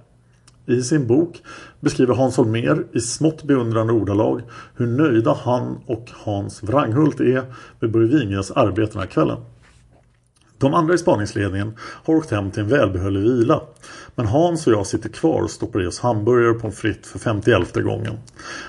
[0.67, 1.43] I sin bok
[1.81, 4.43] beskriver Hans Holmér i smått beundrande ordalag
[4.77, 7.43] hur nöjda han och Hans Wranghult är
[7.81, 9.39] med Börje Wingrens arbete den här kvällen.
[10.59, 13.61] De andra i spaningsledningen har åkt hem till en välbehövlig vila.
[14.15, 17.19] Men Hans och jag sitter kvar och stoppar i oss hamburgare och pommes frites för
[17.19, 18.19] 51 gången.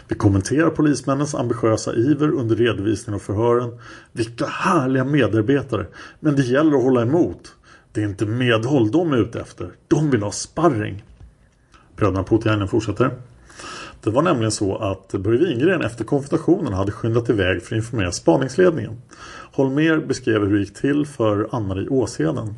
[0.07, 3.79] Vi kommenterar polismännens ambitiösa iver under redovisningen och förhören.
[4.11, 5.85] Vilka härliga medarbetare!
[6.19, 7.55] Men det gäller att hålla emot.
[7.91, 9.71] Det är inte medhåll de är ute efter.
[9.87, 11.03] De vill ha sparring.
[11.95, 13.11] Bröderna Putiainen fortsätter.
[14.03, 18.11] Det var nämligen så att Börje Wingren efter konfrontationen hade skyndat iväg för att informera
[18.11, 19.01] spaningsledningen.
[19.51, 22.55] Holmer beskrev hur det gick till för Ann-Marie Åsheden.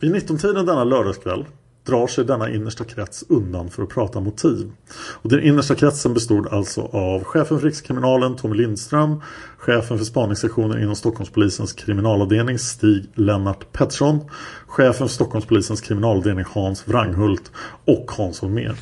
[0.00, 1.44] Vid 19-tiden denna lördagskväll
[1.84, 4.72] drar sig denna innersta krets undan för att prata motiv.
[4.94, 9.20] Och den innersta kretsen bestod alltså av chefen för Rikskriminalen Tommy Lindström,
[9.58, 14.20] chefen för spaningssektionen inom Stockholmspolisens kriminalavdelning Stig Lennart Pettersson,
[14.66, 17.52] chefen för Stockholmspolisens kriminalavdelning Hans Wranghult
[17.84, 18.76] och Hans Holmér.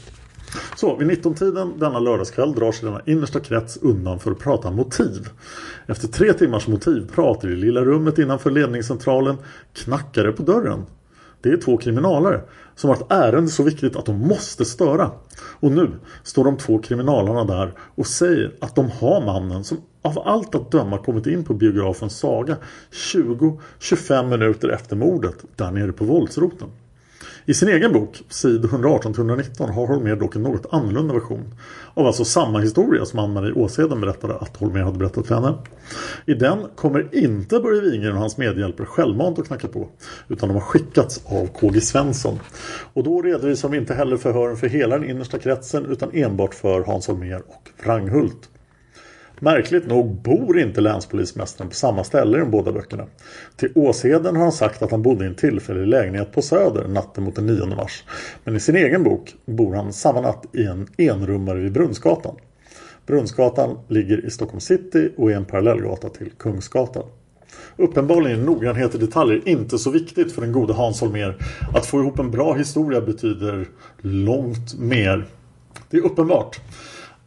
[0.76, 5.28] Så vid 19-tiden denna lördagskväll drar sig denna innersta krets undan för att prata motiv.
[5.86, 9.36] Efter tre timmars motivprat i det lilla rummet innanför ledningscentralen
[9.72, 10.84] knackar det på dörren.
[11.42, 12.40] Det är två kriminalare
[12.74, 15.10] som har ett ärende så viktigt att de måste störa.
[15.60, 15.90] Och nu
[16.22, 20.70] står de två kriminalarna där och säger att de har mannen som av allt att
[20.70, 22.56] döma kommit in på biografen Saga
[23.12, 26.68] 20-25 minuter efter mordet där nere på våldsroten.
[27.46, 31.54] I sin egen bok, sid 118-119, har Holmér dock en något annorlunda version
[31.94, 35.54] av alltså samma historia som Ann-Marie Åseden berättade att Holmér hade berättat för henne.
[36.26, 39.88] I den kommer inte Börje Wingren och hans medhjälpare självmant att knacka på
[40.28, 42.38] utan de har skickats av KG Svensson.
[42.92, 46.82] Och då redovisar de inte heller förhören för hela den innersta kretsen utan enbart för
[46.84, 48.51] Hans Holmér och Wranghult.
[49.42, 53.06] Märkligt nog bor inte länspolismästaren på samma ställe i de båda böckerna.
[53.56, 57.24] Till Åsheden har han sagt att han bodde i en tillfällig lägenhet på Söder natten
[57.24, 58.04] mot den 9 mars.
[58.44, 62.34] Men i sin egen bok bor han samma natt i en enrummare vid Brunnsgatan.
[63.06, 67.04] Brunnsgatan ligger i Stockholm city och är en parallellgata till Kungsgatan.
[67.76, 71.34] Uppenbarligen är noggrannhet i detaljer inte så viktigt för den gode Hans Holmér.
[71.74, 73.68] Att få ihop en bra historia betyder
[74.00, 75.26] långt mer.
[75.90, 76.60] Det är uppenbart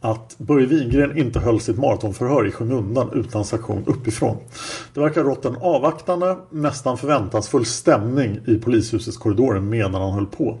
[0.00, 4.36] att Börje Wingren inte höll sitt maratonförhör i skymundan utan sanktion uppifrån.
[4.94, 10.26] Det verkar ha rått en avvaktande, nästan förväntansfull stämning i polishusets korridorer medan han höll
[10.26, 10.58] på.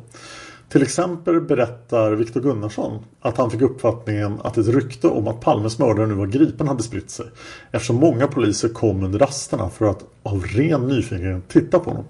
[0.68, 5.78] Till exempel berättar Viktor Gunnarsson att han fick uppfattningen att ett rykte om att Palmes
[5.78, 7.26] mördare nu var gripen hade spritt sig
[7.70, 12.04] eftersom många poliser kom under rasterna för att av ren nyfikenhet titta på honom.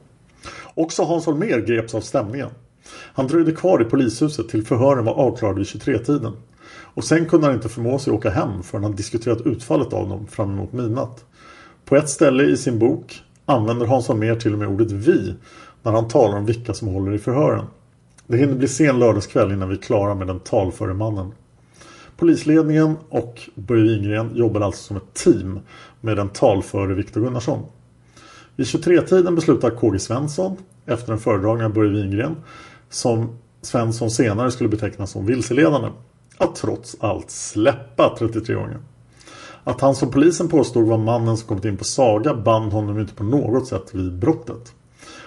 [0.74, 2.48] Också Hans Holmér greps av stämningen.
[2.88, 6.32] Han dröjde kvar i polishuset till förhören var avklarade vid 23-tiden.
[6.96, 10.08] Och sen kunde han inte förmå sig att åka hem förrän han diskuterat utfallet av
[10.08, 11.24] dem fram emot midnatt.
[11.84, 15.34] På ett ställe i sin bok använder Hans mer till och med ordet vi
[15.82, 17.64] när han talar om vilka som håller i förhören.
[18.26, 21.32] Det hinner bli sen lördagskväll innan vi är klara med den talföre mannen.
[22.16, 25.60] Polisledningen och Börje Wingren jobbar alltså som ett team
[26.00, 27.62] med den talföre Viktor Gunnarsson.
[28.56, 30.56] Vid 23-tiden beslutar KG Svensson,
[30.86, 32.36] efter en föredragning av Börje Wingren,
[32.90, 35.88] som Svensson senare skulle beteckna som vilseledande,
[36.38, 38.82] att trots allt släppa 33-åringen.
[39.64, 43.14] Att han som polisen påstod var mannen som kommit in på Saga band honom inte
[43.14, 44.72] på något sätt vid brottet.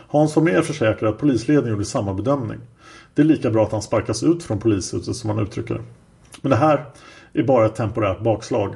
[0.08, 2.60] Hans Holmér försäkrar att polisledningen gjorde samma bedömning.
[3.14, 5.82] Det är lika bra att han sparkas ut från polishuset som han uttrycker det.
[6.42, 6.86] Men det här
[7.34, 8.76] är bara ett temporärt bakslag.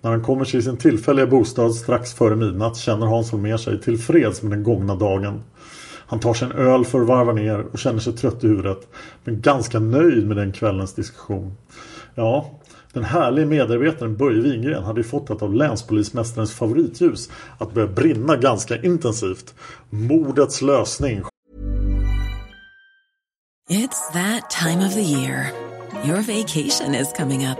[0.00, 4.42] När han kommer till sin tillfälliga bostad strax före midnatt känner Hans Holmér sig tillfreds
[4.42, 5.42] med den gångna dagen.
[6.14, 8.88] Han tar sig en öl för att varva ner och känner sig trött i huvudet.
[9.24, 11.56] Men ganska nöjd med den kvällens diskussion.
[12.14, 12.50] Ja,
[12.92, 18.36] den härliga medarbetaren Börje Wingren hade ju fått ett av länspolismästarens favoritljus att börja brinna
[18.36, 19.54] ganska intensivt.
[19.90, 21.22] Mordets lösning.
[23.70, 25.52] It's that time of the year.
[26.04, 27.58] Your vacation is coming up.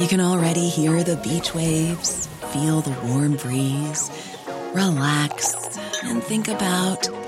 [0.00, 4.10] You can already hear the beach waves, feel the warm breeze,
[4.74, 5.54] relax
[6.04, 7.27] and think about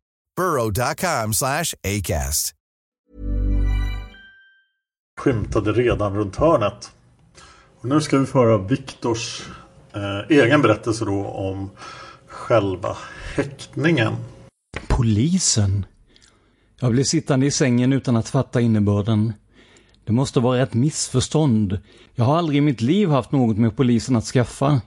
[0.41, 2.53] burrow.com slash acast.
[5.19, 6.91] Skymtade redan runt hörnet.
[7.79, 9.41] Och nu ska vi föra Viktors
[9.93, 11.69] eh, egen berättelse då om
[12.27, 12.97] själva
[13.35, 14.15] häktningen.
[14.87, 15.85] Polisen?
[16.79, 19.33] Jag blev sittande i sängen utan att fatta innebörden.
[20.05, 21.79] Det måste vara ett missförstånd.
[22.15, 24.81] Jag har aldrig i mitt liv haft något med polisen att skaffa.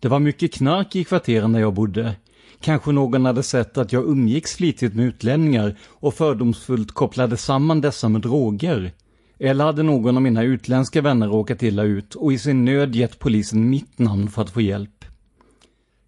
[0.00, 2.16] Det var mycket knark i kvarteren där jag bodde.
[2.62, 8.08] Kanske någon hade sett att jag umgicks flitigt med utlänningar och fördomsfullt kopplade samman dessa
[8.08, 8.92] med droger.
[9.38, 13.18] Eller hade någon av mina utländska vänner råkat illa ut och i sin nöd gett
[13.18, 15.04] polisen mitt namn för att få hjälp.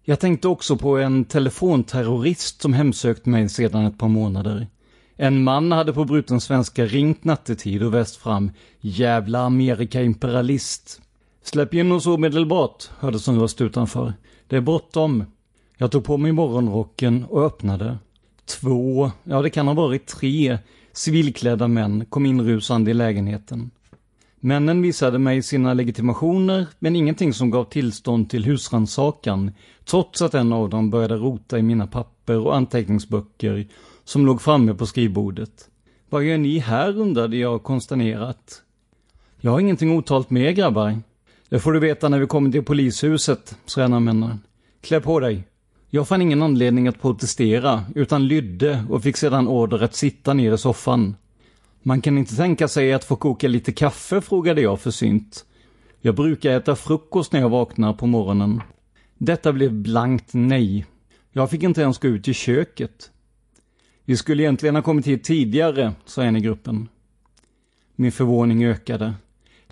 [0.03, 4.67] Jag tänkte också på en telefonterrorist som hemsökt mig sedan ett par månader.
[5.15, 8.51] En man hade på bruten svenska ringt nattetid och väst fram
[8.81, 11.01] ”Jävla Amerika-imperialist”.
[11.43, 14.13] Släpp in oss omedelbart, hördes en röst utanför.
[14.47, 15.23] Det är bråttom.
[15.77, 17.97] Jag tog på mig morgonrocken och öppnade.
[18.45, 20.57] Två, ja det kan ha varit tre,
[20.93, 23.71] civilklädda män kom inrusande i lägenheten.
[24.39, 29.51] Männen visade mig sina legitimationer, men ingenting som gav tillstånd till husrannsakan,
[29.85, 33.67] trots att en av dem började rota i mina papper och anteckningsböcker
[34.03, 35.69] som låg framme på skrivbordet.
[36.09, 38.61] Vad gör ni här undrade jag konsternerat.
[39.41, 41.01] Jag har ingenting otalt med grabbar.
[41.49, 44.39] Det får du veta när vi kommer till polishuset, sa en av männen.
[44.81, 45.47] Klä på dig.
[45.95, 50.53] Jag fann ingen anledning att protestera, utan lydde och fick sedan order att sitta ner
[50.53, 51.15] i soffan.
[51.83, 55.45] Man kan inte tänka sig att få koka lite kaffe, frågade jag försynt.
[56.01, 58.61] Jag brukar äta frukost när jag vaknar på morgonen.
[59.17, 60.85] Detta blev blankt nej.
[61.31, 63.11] Jag fick inte ens gå ut i köket.
[64.05, 66.87] Vi skulle egentligen ha kommit hit tidigare, sa en i gruppen.
[67.95, 69.13] Min förvåning ökade.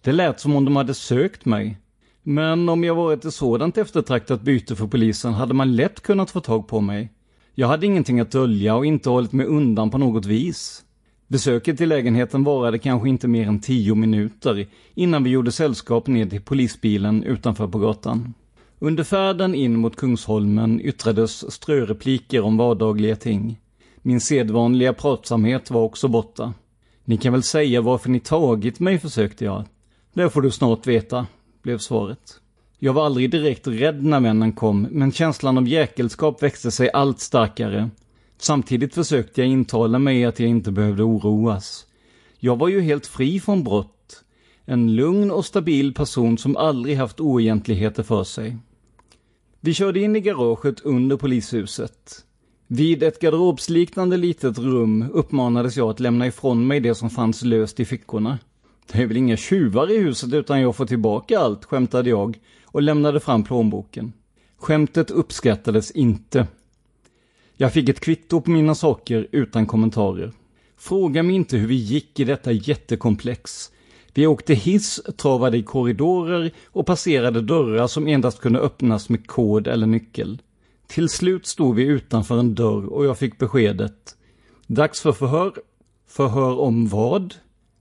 [0.02, 1.78] Det lät som om de hade sökt mig.
[2.24, 6.40] Men om jag varit ett sådant eftertraktat byte för polisen hade man lätt kunnat få
[6.40, 7.12] tag på mig.
[7.56, 10.84] Jag hade ingenting att dölja och inte hållit mig undan på något vis.
[11.28, 16.26] Besöket i lägenheten varade kanske inte mer än tio minuter innan vi gjorde sällskap ner
[16.26, 18.34] till polisbilen utanför på gatan.
[18.80, 23.60] Under färden in mot Kungsholmen yttrades strörepliker om vardagliga ting.
[24.02, 26.54] Min sedvanliga pratsamhet var också borta.
[27.06, 29.64] Ni kan väl säga varför ni tagit mig, försökte jag.
[30.14, 31.26] Det får du snart veta,
[31.64, 32.39] blev svaret.
[32.80, 37.20] Jag var aldrig direkt rädd när männen kom, men känslan av jäkelskap växte sig allt
[37.20, 37.89] starkare.
[38.38, 41.86] Samtidigt försökte jag intala mig att jag inte behövde oroas.
[42.39, 44.24] Jag var ju helt fri från brott.
[44.66, 48.57] En lugn och stabil person som aldrig haft oegentligheter för sig.
[49.59, 52.26] Vi körde in i garaget under polishuset.
[52.68, 57.80] Vid ett garderobsliknande litet rum uppmanades jag att lämna ifrån mig det som fanns löst
[57.80, 58.39] i fickorna.
[58.92, 62.82] Det är väl inga tjuvar i huset utan jag får tillbaka allt, skämtade jag och
[62.82, 64.14] lämnade fram plånboken.
[64.58, 66.48] Skämtet uppskattades inte.
[67.58, 70.32] Jag fick ett kvitto på mina saker utan kommentarer.
[70.78, 73.72] Fråga mig inte hur vi gick i detta jättekomplex.
[74.14, 79.68] Vi åkte hiss, travade i korridorer och passerade dörrar som endast kunde öppnas med kod
[79.68, 80.42] eller nyckel.
[80.88, 84.16] Till slut stod vi utanför en dörr och jag fick beskedet.
[84.68, 85.54] Dags för förhör.
[86.08, 87.34] Förhör om vad?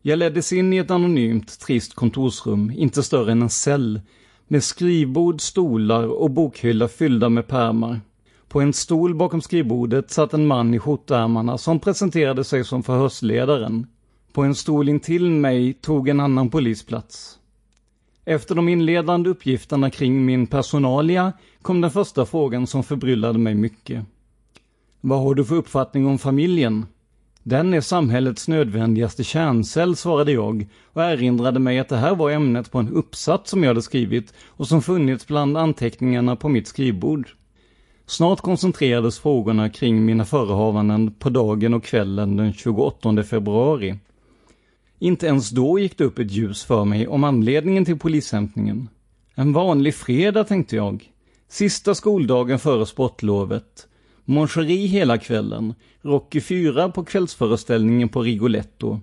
[0.04, 4.00] Jag leddes in i ett anonymt, trist kontorsrum, inte större än en cell,
[4.48, 8.00] med skrivbord, stolar och bokhylla fyllda med pärmar.
[8.48, 13.86] På en stol bakom skrivbordet satt en man i skjortärmarna som presenterade sig som förhörsledaren.
[14.32, 17.38] På en stol intill mig tog en annan polis plats.
[18.24, 21.32] Efter de inledande uppgifterna kring min personalia
[21.62, 24.04] kom den första frågan som förbryllade mig mycket.
[25.00, 26.86] Vad har du för uppfattning om familjen?
[27.42, 32.70] Den är samhällets nödvändigaste kärncell, svarade jag och erinrade mig att det här var ämnet
[32.70, 37.28] på en uppsats som jag hade skrivit och som funnits bland anteckningarna på mitt skrivbord.
[38.06, 43.98] Snart koncentrerades frågorna kring mina förehavanden på dagen och kvällen den 28 februari.
[44.98, 48.88] Inte ens då gick det upp ett ljus för mig om anledningen till polishämtningen.
[49.34, 51.10] En vanlig fredag, tänkte jag.
[51.48, 53.88] Sista skoldagen före sportlovet.
[54.32, 55.74] Moncheri hela kvällen.
[56.02, 59.00] Rocky 4 på kvällsföreställningen på Rigoletto.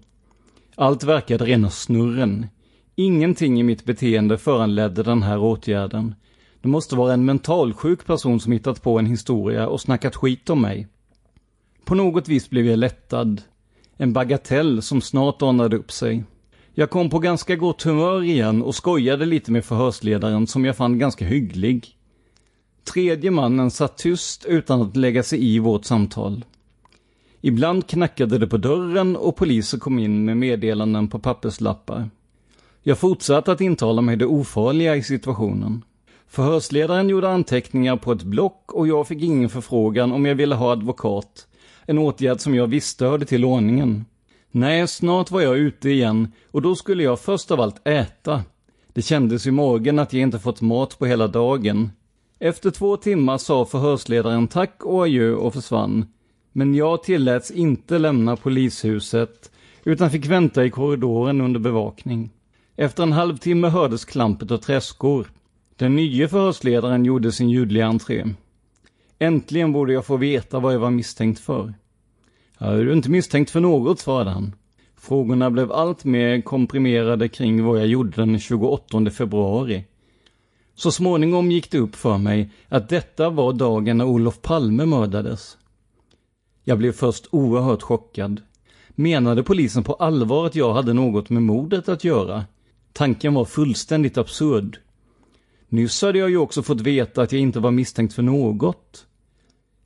[0.75, 2.47] Allt verkade rena snurren.
[2.95, 6.15] Ingenting i mitt beteende föranledde den här åtgärden.
[6.61, 10.61] Det måste vara en mentalsjuk person som hittat på en historia och snackat skit om
[10.61, 10.87] mig.
[11.85, 13.41] På något vis blev jag lättad.
[13.97, 16.23] En bagatell som snart ordnade upp sig.
[16.73, 20.99] Jag kom på ganska gott humör igen och skojade lite med förhörsledaren som jag fann
[20.99, 21.98] ganska hygglig.
[22.93, 26.45] Tredje mannen satt tyst utan att lägga sig i vårt samtal.
[27.41, 32.09] Ibland knackade det på dörren och poliser kom in med meddelanden på papperslappar.
[32.83, 35.83] Jag fortsatte att intala mig det ofarliga i situationen.
[36.27, 40.71] Förhörsledaren gjorde anteckningar på ett block och jag fick ingen förfrågan om jag ville ha
[40.71, 41.47] advokat.
[41.85, 44.05] En åtgärd som jag visste hörde till ordningen.
[44.51, 48.43] Nej, snart var jag ute igen och då skulle jag först av allt äta.
[48.93, 51.89] Det kändes i magen att jag inte fått mat på hela dagen.
[52.41, 56.05] Efter två timmar sa förhörsledaren tack och adjö och försvann.
[56.51, 59.51] Men jag tilläts inte lämna polishuset
[59.83, 62.29] utan fick vänta i korridoren under bevakning.
[62.75, 65.31] Efter en halvtimme hördes klampet av träskor.
[65.75, 68.25] Den nye förhörsledaren gjorde sin ljudliga entré.
[69.19, 71.73] Äntligen borde jag få veta vad jag var misstänkt för.
[72.57, 74.55] Jag är du inte misstänkt för något, svarade han.
[74.97, 79.85] Frågorna blev allt mer komprimerade kring vad jag gjorde den 28 februari.
[80.79, 85.57] Så småningom gick det upp för mig att detta var dagen när Olof Palme mördades.
[86.63, 88.41] Jag blev först oerhört chockad.
[88.89, 92.45] Menade polisen på allvar att jag hade något med mordet att göra?
[92.93, 94.77] Tanken var fullständigt absurd.
[95.69, 99.05] Nyss hade jag ju också fått veta att jag inte var misstänkt för något.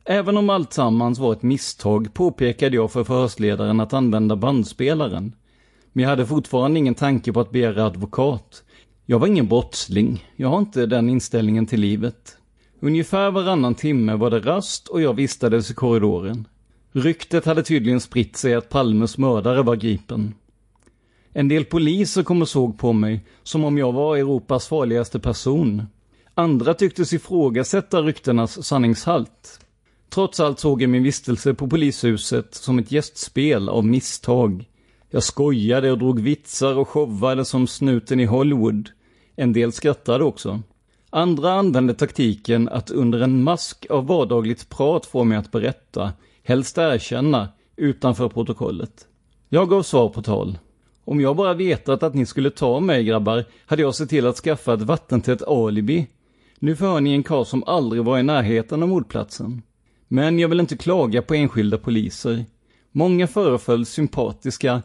[0.05, 5.35] Även om alltsammans var ett misstag påpekade jag för förhörsledaren att använda bandspelaren.
[5.93, 8.63] Men jag hade fortfarande ingen tanke på att begära advokat.
[9.05, 10.25] Jag var ingen brottsling.
[10.35, 12.37] Jag har inte den inställningen till livet.
[12.79, 16.47] Ungefär varannan timme var det rast och jag vistades i korridoren.
[16.91, 20.33] Ryktet hade tydligen spritt sig att Palmes mördare var gripen.
[21.33, 25.83] En del poliser kom och såg på mig som om jag var Europas farligaste person.
[26.33, 29.59] Andra tycktes ifrågasätta ryktenas sanningshalt.
[30.09, 34.65] Trots allt såg jag min vistelse på polishuset som ett gästspel av misstag.
[35.13, 38.89] Jag skojade och drog vitsar och showade som snuten i Hollywood.
[39.35, 40.61] En del skrattade också.
[41.09, 46.77] Andra använde taktiken att under en mask av vardagligt prat få mig att berätta, helst
[46.77, 49.07] erkänna, utanför protokollet.
[49.49, 50.57] Jag gav svar på tal.
[51.05, 54.37] Om jag bara vetat att ni skulle ta mig grabbar, hade jag sett till att
[54.37, 56.07] skaffa ett vattentätt alibi.
[56.59, 59.61] Nu förhör ni en karl som aldrig var i närheten av mordplatsen.
[60.07, 62.45] Men jag vill inte klaga på enskilda poliser.
[62.91, 64.81] Många föreföll sympatiska,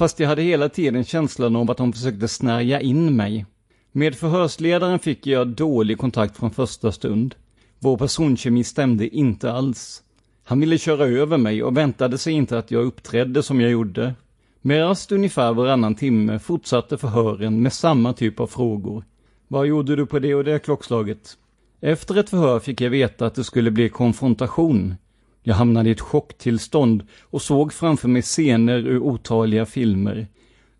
[0.00, 3.46] fast jag hade hela tiden känslan av att de försökte snärja in mig.
[3.92, 7.34] Med förhörsledaren fick jag dålig kontakt från första stund.
[7.78, 10.02] Vår personkemi stämde inte alls.
[10.44, 14.14] Han ville köra över mig och väntade sig inte att jag uppträdde som jag gjorde.
[14.60, 19.04] Med rast ungefär varannan timme fortsatte förhören med samma typ av frågor.
[19.48, 21.36] Vad gjorde du på det och det klockslaget?
[21.80, 24.94] Efter ett förhör fick jag veta att det skulle bli konfrontation.
[25.42, 30.26] Jag hamnade i ett chocktillstånd och såg framför mig scener ur otaliga filmer.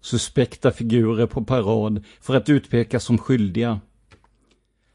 [0.01, 3.81] Suspekta figurer på parad för att utpekas som skyldiga.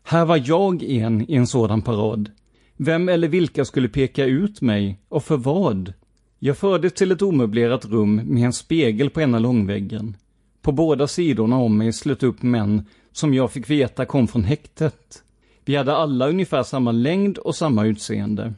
[0.03, 2.31] Här var jag en i en sådan parad.
[2.77, 5.93] Vem eller vilka skulle peka ut mig och för vad?
[6.39, 10.17] Jag fördes till ett omöblerat rum med en spegel på ena långväggen.
[10.61, 15.23] På båda sidorna om mig slöt upp män som jag fick veta kom från häktet.
[15.65, 18.53] Vi hade alla ungefär samma längd och samma utseende.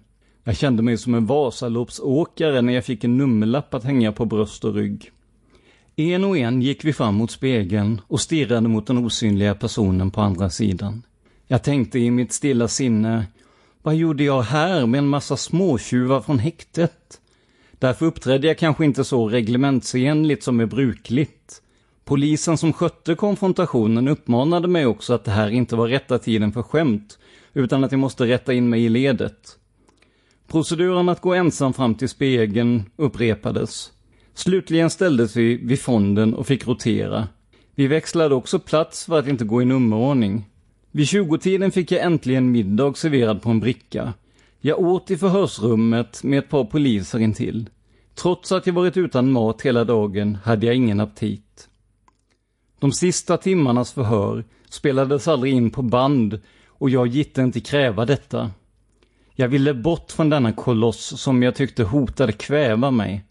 [0.47, 4.65] Jag kände mig som en Vasaloppsåkare när jag fick en nummerlapp att hänga på bröst
[4.65, 5.11] och rygg.
[5.95, 10.21] En och en gick vi fram mot spegeln och stirrade mot den osynliga personen på
[10.21, 11.03] andra sidan.
[11.47, 13.25] Jag tänkte i mitt stilla sinne,
[13.81, 17.21] vad gjorde jag här med en massa småtjuvar från häktet?
[17.71, 21.61] Därför uppträdde jag kanske inte så reglementsenligt som är brukligt.
[22.05, 26.63] Polisen som skötte konfrontationen uppmanade mig också att det här inte var rätta tiden för
[26.63, 27.19] skämt,
[27.53, 29.57] utan att jag måste rätta in mig i ledet.
[30.47, 33.91] Proceduren att gå ensam fram till spegeln upprepades.
[34.33, 37.27] Slutligen ställdes vi vid fonden och fick rotera.
[37.75, 40.45] Vi växlade också plats för att inte gå i nummerordning.
[40.91, 44.13] Vid 20-tiden fick jag äntligen middag serverad på en bricka.
[44.59, 47.69] Jag åt i förhörsrummet med ett par poliser intill.
[48.15, 51.69] Trots att jag varit utan mat hela dagen hade jag ingen aptit.
[52.79, 58.51] De sista timmarnas förhör spelades aldrig in på band och jag gitte inte kräva detta.
[59.39, 63.23] Jag ville bort från denna koloss som jag tyckte hotade kväva mig.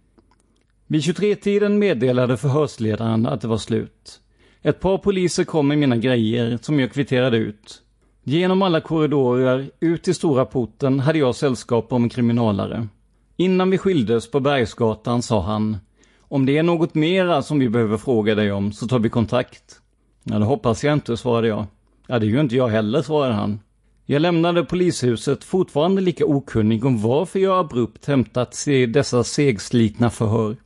[0.87, 4.21] Vid 23-tiden meddelade förhörsledaren att det var slut.
[4.63, 7.83] Ett par poliser kom med mina grejer som jag kvitterade ut.
[8.25, 12.89] Genom alla korridorer, ut till stora porten, hade jag sällskap om en kriminalare.
[13.37, 15.77] Innan vi skildes på Bergsgatan sa han
[16.21, 19.81] Om det är något mera som vi behöver fråga dig om så tar vi kontakt.
[20.23, 21.67] Ja, det hoppas jag inte, svarade jag.
[22.07, 23.61] Ja, det är ju inte jag heller, svarade han.
[24.09, 30.57] Jag lämnade polishuset fortfarande lika okunnig om varför jag abrupt hämtat dessa segslitna förhör.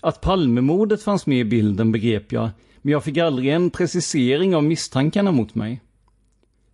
[0.00, 2.50] Att Palmemordet fanns med i bilden begrep jag,
[2.82, 5.80] men jag fick aldrig en precisering av misstankarna mot mig.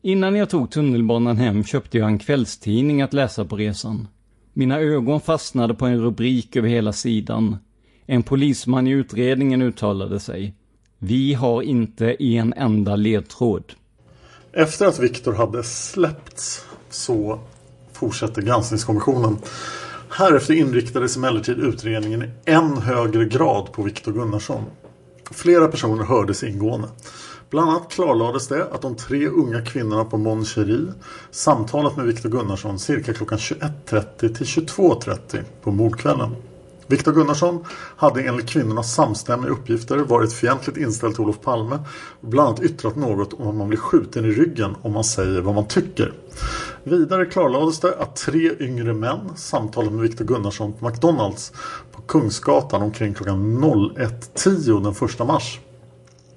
[0.03, 4.09] Innan jag tog tunnelbanan hem köpte jag en kvällstidning att läsa på resan.
[4.53, 7.57] Mina ögon fastnade på en rubrik över hela sidan.
[8.07, 10.55] En polisman i utredningen uttalade sig.
[10.99, 13.73] Vi har inte en enda ledtråd.
[14.53, 17.41] Efter att Viktor hade släppts så
[17.93, 19.39] fortsätter granskningskommissionen.
[20.09, 24.65] Härefter inriktades emellertid utredningen i än högre grad på Viktor Gunnarsson.
[25.31, 26.89] Flera personer hördes ingående.
[27.51, 30.93] Bland annat klarlades det att de tre unga kvinnorna på Mon Cherie
[31.31, 36.37] samtalat med Viktor Gunnarsson cirka klockan 21.30 till 22.30 på mordkvällen.
[36.91, 37.65] Viktor Gunnarsson
[37.97, 41.79] hade enligt kvinnornas samstämmiga uppgifter varit fientligt inställd till Olof Palme
[42.21, 45.41] och bland annat yttrat något om att man blir skjuten i ryggen om man säger
[45.41, 46.13] vad man tycker.
[46.85, 51.53] Vidare klarlades det att tre yngre män samtalade med Viktor Gunnarsson på McDonalds
[51.93, 55.61] på Kungsgatan omkring klockan 01.10 den 1 mars.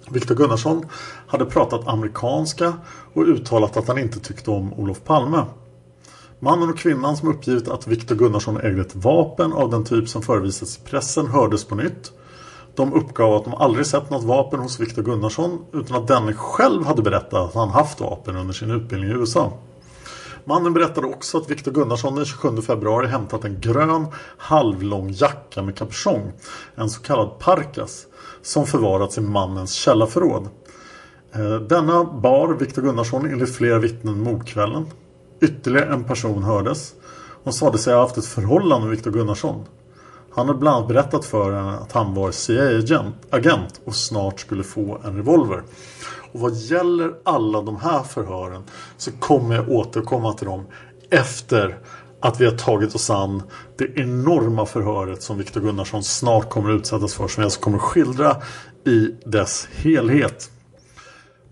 [0.09, 0.85] Viktor Gunnarsson
[1.27, 2.73] hade pratat amerikanska
[3.13, 5.45] och uttalat att han inte tyckte om Olof Palme.
[6.43, 10.21] Mannen och kvinnan som uppgivit att Viktor Gunnarsson ägde ett vapen av den typ som
[10.21, 12.11] förevisats i pressen hördes på nytt.
[12.75, 16.85] De uppgav att de aldrig sett något vapen hos Viktor Gunnarsson utan att denne själv
[16.85, 19.53] hade berättat att han haft vapen under sin utbildning i USA.
[20.45, 25.77] Mannen berättade också att Viktor Gunnarsson den 27 februari hämtat en grön halvlång jacka med
[25.77, 26.31] kapuschong,
[26.75, 28.05] en så kallad parkas,
[28.41, 30.47] som förvarats i mannens källarförråd.
[31.33, 34.85] Eh, denna bar Viktor Gunnarsson enligt flera vittnen mordkvällen.
[35.43, 36.93] Ytterligare en person hördes.
[37.43, 39.65] Hon sade sig ha haft ett förhållande med Viktor Gunnarsson.
[40.35, 45.01] Han hade bland annat berättat för henne att han var CIA-agent och snart skulle få
[45.03, 45.63] en revolver.
[46.33, 48.63] Och vad gäller alla de här förhören
[48.97, 50.65] så kommer jag återkomma till dem
[51.09, 51.77] efter
[52.21, 53.43] att vi har tagit oss an
[53.77, 58.35] det enorma förhöret som Viktor Gunnarsson snart kommer utsättas för som jag alltså kommer skildra
[58.85, 60.51] i dess helhet.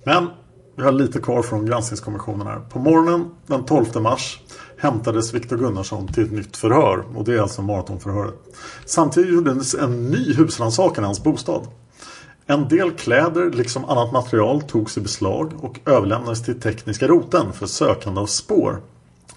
[0.03, 0.27] Men
[0.75, 2.59] vi har lite kvar från granskningskommissionen här.
[2.59, 4.41] På morgonen den 12 mars
[4.77, 8.35] hämtades Viktor Gunnarsson till ett nytt förhör och det är alltså maratonförhöret.
[8.85, 11.67] Samtidigt gjordes en ny husrannsakan i hans bostad.
[12.45, 17.65] En del kläder liksom annat material togs i beslag och överlämnades till tekniska roten för
[17.65, 18.81] sökande av spår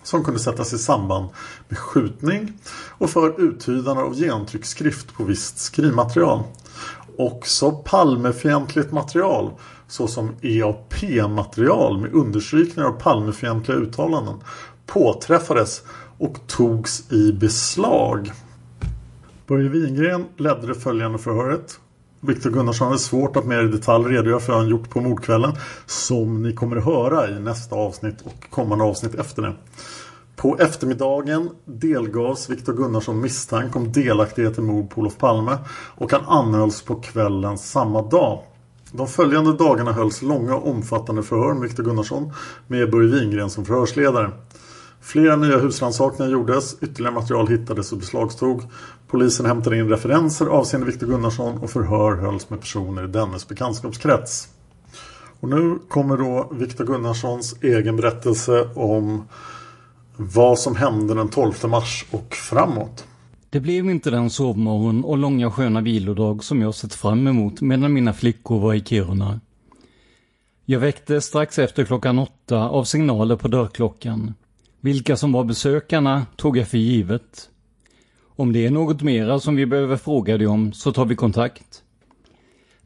[0.03, 1.29] som kunde sättas i samband
[1.69, 2.53] med skjutning
[2.99, 6.43] och för uttydande av gentrycksskrift på visst skrivmaterial.
[7.19, 9.51] Också Palmefientligt material
[9.89, 14.35] såsom EAP-material med understrykningar av Palmefientliga uttalanden
[14.87, 15.83] påträffades
[16.19, 18.33] och togs i beslag.
[19.47, 21.79] Börje Wingren ledde det följande förhöret.
[22.21, 25.53] Viktor Gunnarsson hade svårt att mer i detalj redogöra för vad han gjort på mordkvällen
[25.87, 29.53] som ni kommer att höra i nästa avsnitt och kommande avsnitt efter det.
[30.37, 35.59] På eftermiddagen delgavs Viktor Gunnarsson misstanke om delaktighet i mord på Olof Palme
[35.97, 38.43] och han anhölls på kvällen samma dag.
[38.97, 42.33] De följande dagarna hölls långa och omfattande förhör med Viktor Gunnarsson
[42.67, 44.31] med Börje Wingren som förhörsledare.
[45.01, 48.63] Flera nya husrannsakningar gjordes, ytterligare material hittades och beslagstog.
[49.09, 54.49] Polisen hämtade in referenser avseende Viktor Gunnarsson och förhör hölls med personer i dennes bekantskapskrets.
[55.41, 59.29] Och nu kommer då Viktor Gunnarssons egen berättelse om
[60.17, 63.05] vad som hände den 12 mars och framåt.
[63.55, 67.93] Det blev inte den sovmorgon och långa sköna vilodag som jag sett fram emot medan
[67.93, 69.41] mina flickor var i Kiruna.
[70.65, 74.35] Jag väcktes strax efter klockan åtta av signaler på dörrklockan.
[74.81, 77.51] Vilka som var besökarna tog jag för givet.
[78.23, 81.83] Om det är något mera som vi behöver fråga dig om så tar vi kontakt.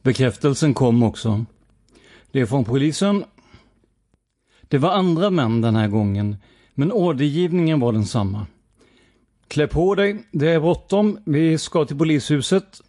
[0.03, 1.45] Bekräftelsen kom också.
[2.33, 3.25] Det är från polisen.
[4.63, 6.37] Det var andra män den här gången,
[6.75, 8.47] men ordergivningen var densamma.
[9.49, 12.83] Klä på dig, det är bråttom, vi ska till polishuset.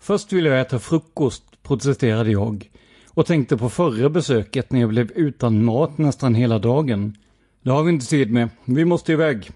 [0.00, 2.70] Först vill jag äta frukost, protesterade jag
[3.08, 7.16] och tänkte på förra besöket när jag blev utan mat nästan hela dagen.
[7.62, 9.50] Det har vi inte tid med, vi måste iväg.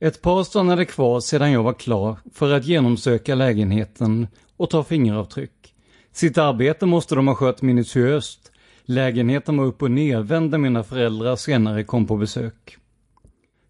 [0.00, 5.74] Ett par stannade kvar sedan jag var klar för att genomsöka lägenheten och ta fingeravtryck.
[6.12, 8.52] Sitt arbete måste de ha skött minutiöst.
[8.84, 12.78] Lägenheten var upp och nervänd när mina föräldrar senare kom på besök.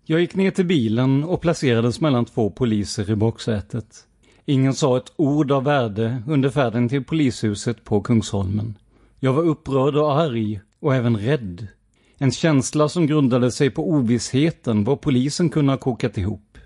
[0.07, 4.07] Jag gick ner till bilen och placerades mellan två poliser i baksätet.
[4.45, 8.79] Ingen sa ett ord av värde under färden till polishuset på Kungsholmen.
[9.21, 11.67] Jag var upprörd och arg och även rädd.
[12.19, 16.59] En känsla som grundade sig på ovissheten vad polisen kunde ha kokat ihop.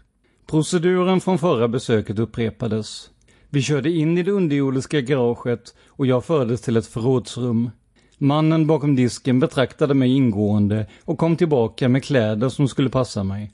[0.47, 3.11] Proceduren från förra besöket upprepades.
[3.51, 7.71] Vi körde in i det underjordiska garaget och jag fördes till ett förrådsrum.
[8.19, 13.53] Mannen bakom disken betraktade mig ingående och kom tillbaka med kläder som skulle passa mig.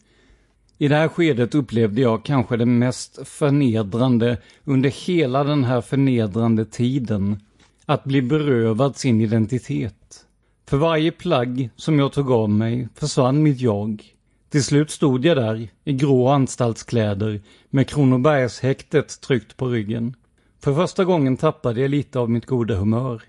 [0.79, 6.65] I det här skedet upplevde jag kanske det mest förnedrande under hela den här förnedrande
[6.65, 7.41] tiden.
[7.87, 10.27] Att bli berövad sin identitet.
[10.69, 14.03] För varje plagg som jag tog av mig försvann mitt jag.
[14.51, 17.41] Till slut stod jag där i grå anstaltskläder
[17.71, 20.15] med Kronobergshäktet tryckt på ryggen.
[20.61, 23.23] För första gången tappade jag lite av mitt goda humör.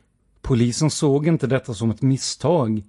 [0.46, 2.84] Polisen såg inte detta som ett misstag.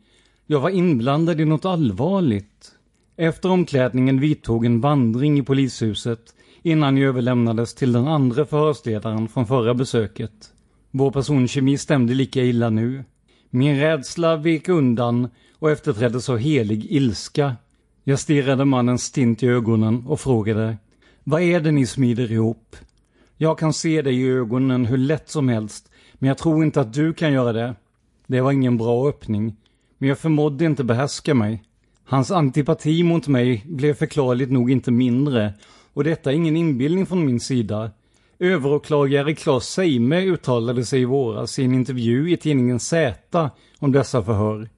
[0.47, 2.73] Jag var inblandad i något allvarligt.
[3.17, 9.47] Efter omklädningen vidtog en vandring i polishuset innan jag överlämnades till den andra förhörsledaren från
[9.47, 10.53] förra besöket.
[10.91, 13.05] Vår personkemi stämde lika illa nu.
[13.51, 15.29] Min rädsla vek undan
[15.59, 17.57] och efterträddes av helig ilska.
[18.05, 20.77] Jag stirrade mannen stint i ögonen och frågade
[21.25, 22.77] Vad är det ni smider ihop?
[23.37, 26.93] Jag kan se dig i ögonen hur lätt som helst men jag tror inte att
[26.93, 27.75] du kan göra det.
[28.27, 29.57] Det var ingen bra öppning.
[29.99, 31.62] Men jag förmådde inte behärska mig.
[32.05, 35.55] Hans antipati mot mig blev förklarligt nog inte mindre.
[35.93, 37.91] Och detta är ingen inbildning från min sida.
[38.39, 44.23] Överåklagare Claes Seime uttalade sig i våras i en intervju i tidningen Z om dessa
[44.23, 44.69] förhör.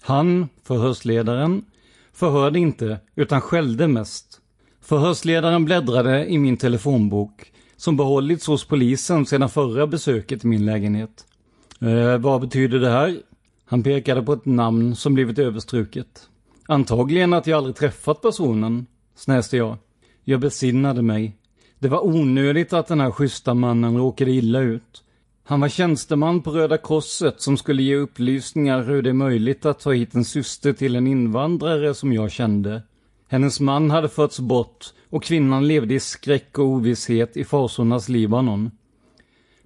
[0.00, 1.64] Han, förhörsledaren,
[2.12, 4.40] förhörde inte utan skällde mest.
[4.80, 11.26] Förhörsledaren bläddrade i min telefonbok som behållits hos polisen sedan förra besöket i min lägenhet.
[11.80, 13.20] Eh, vad betyder det här?
[13.64, 16.28] Han pekade på ett namn som blivit överstruket.
[16.66, 19.76] Antagligen att jag aldrig träffat personen, snäste jag.
[20.24, 21.36] Jag besinnade mig.
[21.78, 25.04] Det var onödigt att den här schyssta mannen råkade illa ut.
[25.44, 29.80] Han var tjänsteman på Röda Korset som skulle ge upplysningar hur det är möjligt att
[29.80, 32.82] ta hit en syster till en invandrare som jag kände.
[33.28, 38.70] Hennes man hade förts bort och kvinnan levde i skräck och ovisshet i fasornas Libanon.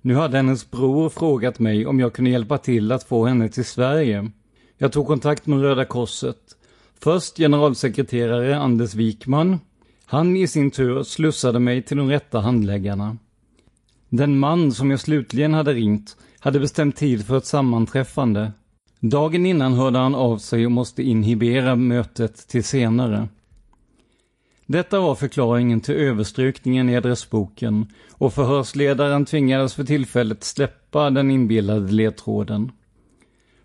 [0.00, 3.64] Nu hade hennes bror frågat mig om jag kunde hjälpa till att få henne till
[3.64, 4.30] Sverige.
[4.78, 6.38] Jag tog kontakt med Röda Korset.
[7.00, 9.58] Först generalsekreterare Anders Wikman.
[10.04, 13.16] Han i sin tur slussade mig till de rätta handläggarna.
[14.08, 18.52] Den man som jag slutligen hade ringt hade bestämt tid för ett sammanträffande.
[19.00, 23.28] Dagen innan hörde han av sig och måste inhibera mötet till senare.
[24.72, 31.92] Detta var förklaringen till överstrykningen i adressboken och förhörsledaren tvingades för tillfället släppa den inbillade
[31.92, 32.72] ledtråden.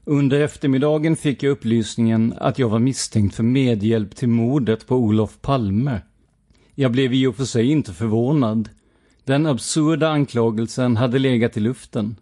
[0.05, 5.41] Under eftermiddagen fick jag upplysningen att jag var misstänkt för medhjälp till mordet på Olof
[5.41, 6.01] Palme.
[6.75, 8.69] Jag blev i och för sig inte förvånad.
[9.23, 12.15] Den absurda anklagelsen hade legat i luften.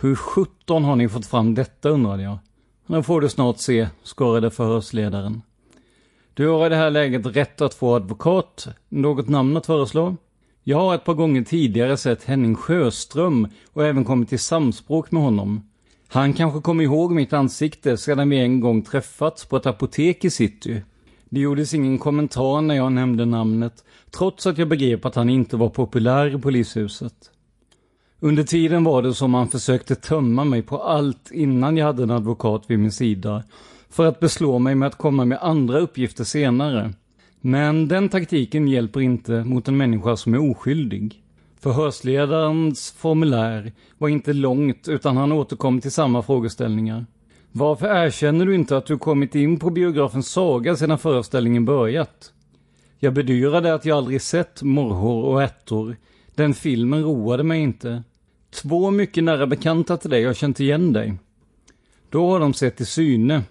[0.00, 2.38] Hur sjutton har ni fått fram detta undrade jag.
[2.86, 5.42] Nu får du snart se, skorrade förhörsledaren.
[6.34, 8.68] Du har i det här läget rätt att få advokat.
[8.88, 10.16] Något namn att föreslå?
[10.64, 15.22] Jag har ett par gånger tidigare sett Henning Sjöström och även kommit i samspråk med
[15.22, 15.68] honom.
[16.08, 20.30] Han kanske kommer ihåg mitt ansikte sedan vi en gång träffats på ett apotek i
[20.30, 20.82] city.
[21.24, 25.56] Det gjordes ingen kommentar när jag nämnde namnet, trots att jag begrep att han inte
[25.56, 27.14] var populär i polishuset.
[28.20, 32.10] Under tiden var det som han försökte tömma mig på allt innan jag hade en
[32.10, 33.42] advokat vid min sida
[33.92, 36.92] för att beslå mig med att komma med andra uppgifter senare.
[37.40, 41.22] Men den taktiken hjälper inte mot en människa som är oskyldig.
[41.60, 47.06] Förhörsledarens formulär var inte långt utan han återkom till samma frågeställningar.
[47.52, 52.32] Varför erkänner du inte att du kommit in på biografen Saga sedan föreställningen börjat?
[52.98, 55.96] Jag bedyrade att jag aldrig sett Morrhår och ärtor.
[56.34, 58.02] Den filmen roade mig inte.
[58.50, 61.14] Två mycket nära bekanta till dig har känt igen dig.
[62.10, 63.42] Då har de sett i syne.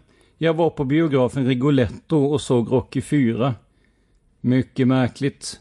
[0.44, 3.56] Jag var på biografen Rigoletto och såg Rocky 4.
[4.42, 5.60] Mycket märkligt.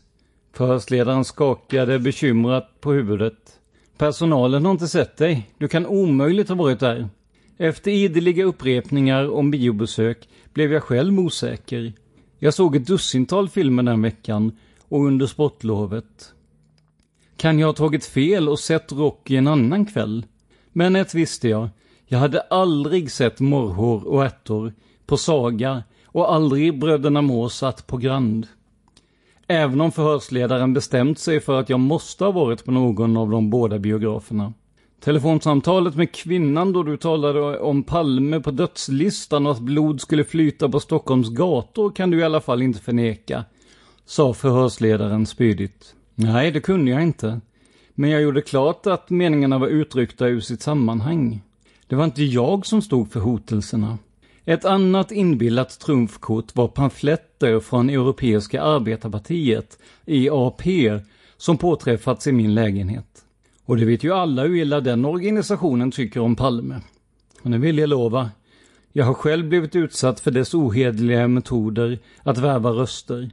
[0.52, 3.60] Förhörsledaren skakade bekymrat på huvudet.
[3.98, 5.50] Personalen har inte sett dig.
[5.58, 7.08] Du kan omöjligt ha varit där.
[7.56, 11.92] Efter ideliga upprepningar om biobesök blev jag själv osäker.
[12.38, 14.56] Jag såg ett dussintal filmer den veckan
[14.88, 16.32] och under sportlovet.
[17.36, 20.26] Kan jag ha tagit fel och sett Rocky en annan kväll?
[20.72, 21.68] Men ett visste jag.
[22.12, 24.72] Jag hade aldrig sett Morrhår och ärtor
[25.06, 28.46] på Saga och aldrig Bröderna Mozart på Grand.
[29.46, 33.50] Även om förhörsledaren bestämt sig för att jag måste ha varit på någon av de
[33.50, 34.52] båda biograferna.
[35.00, 40.68] Telefonsamtalet med kvinnan då du talade om Palme på dödslistan och att blod skulle flyta
[40.68, 43.44] på Stockholms gator kan du i alla fall inte förneka,
[44.04, 45.94] sa förhörsledaren spydigt.
[46.14, 47.40] Nej, det kunde jag inte.
[47.94, 51.42] Men jag gjorde klart att meningarna var utryckta ur sitt sammanhang.
[51.90, 53.98] Det var inte jag som stod för hotelserna.
[54.44, 60.62] Ett annat inbillat trumfkort var pamfletter från Europeiska arbetarpartiet, EAP,
[61.36, 63.24] som påträffats i min lägenhet.
[63.64, 66.80] Och det vet ju alla hur illa den organisationen tycker om Palme.
[67.42, 68.30] Och nu vill jag lova,
[68.92, 73.30] jag har själv blivit utsatt för dess ohederliga metoder att värva röster.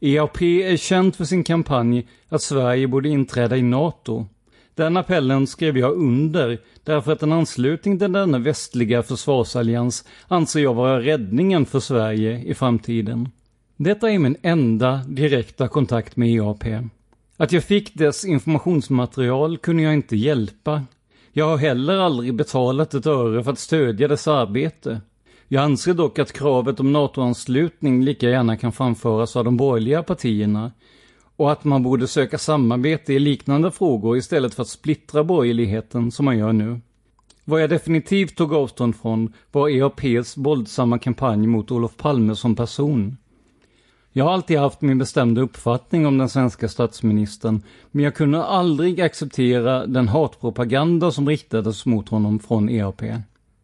[0.00, 4.26] EAP är känt för sin kampanj att Sverige borde inträda i NATO.
[4.74, 10.74] Den appellen skrev jag under därför att en anslutning till denna västliga försvarsallians anser jag
[10.74, 13.28] vara räddningen för Sverige i framtiden.
[13.76, 16.64] Detta är min enda direkta kontakt med EAP.
[17.36, 20.82] Att jag fick dess informationsmaterial kunde jag inte hjälpa.
[21.32, 25.00] Jag har heller aldrig betalat ett öre för att stödja dess arbete.
[25.48, 30.72] Jag anser dock att kravet om NATO-anslutning lika gärna kan framföras av de borgerliga partierna
[31.40, 36.24] och att man borde söka samarbete i liknande frågor istället för att splittra borgerligheten som
[36.24, 36.80] man gör nu.
[37.44, 43.16] Vad jag definitivt tog avstånd från var EAPs våldsamma kampanj mot Olof Palme som person.
[44.12, 49.00] Jag har alltid haft min bestämda uppfattning om den svenska statsministern, men jag kunde aldrig
[49.00, 53.02] acceptera den hatpropaganda som riktades mot honom från EAP.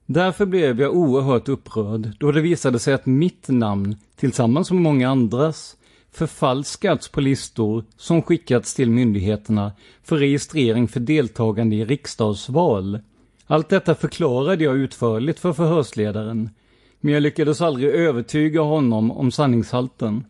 [0.07, 5.11] Därför blev jag oerhört upprörd då det visade sig att mitt namn, tillsammans med många
[5.11, 5.77] andras,
[6.17, 12.99] förfalskats på listor som skickats till myndigheterna för registrering för deltagande i riksdagsval.
[13.47, 16.51] Allt detta förklarade jag utförligt för förhörsledaren,
[17.01, 20.25] men jag lyckades aldrig övertyga honom om sanningshalten.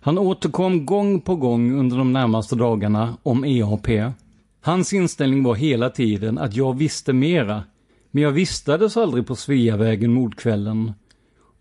[0.00, 4.14] Han återkom gång på gång under de närmaste dagarna om EAP.
[4.60, 7.64] Hans inställning var hela tiden att jag visste mera,
[8.10, 10.92] men jag vistades aldrig på Sveavägen mordkvällen.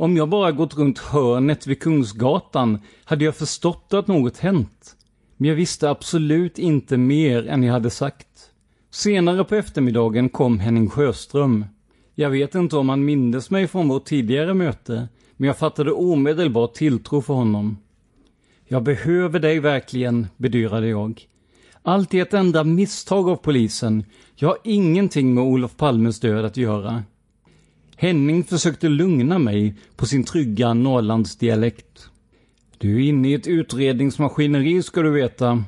[0.02, 4.96] Om jag bara gått runt hörnet vid Kungsgatan hade jag förstått att något hänt.
[5.38, 8.28] Men jag visste absolut inte mer än jag hade sagt.
[8.92, 11.66] Senare på eftermiddagen kom Henning Sjöström.
[12.16, 16.74] Jag vet inte om han mindes mig från vårt tidigare möte, men jag fattade omedelbart
[16.74, 17.78] tilltro för honom.
[18.68, 21.22] Jag behöver dig verkligen, bedyrade jag.
[21.84, 24.04] Allt är ett enda misstag av polisen.
[24.36, 27.04] Jag har ingenting med Olof Palmes död att göra.
[28.02, 32.10] Henning försökte lugna mig på sin trygga Norrlandsdialekt.
[32.78, 35.64] Du är inne i ett utredningsmaskineri ska du veta.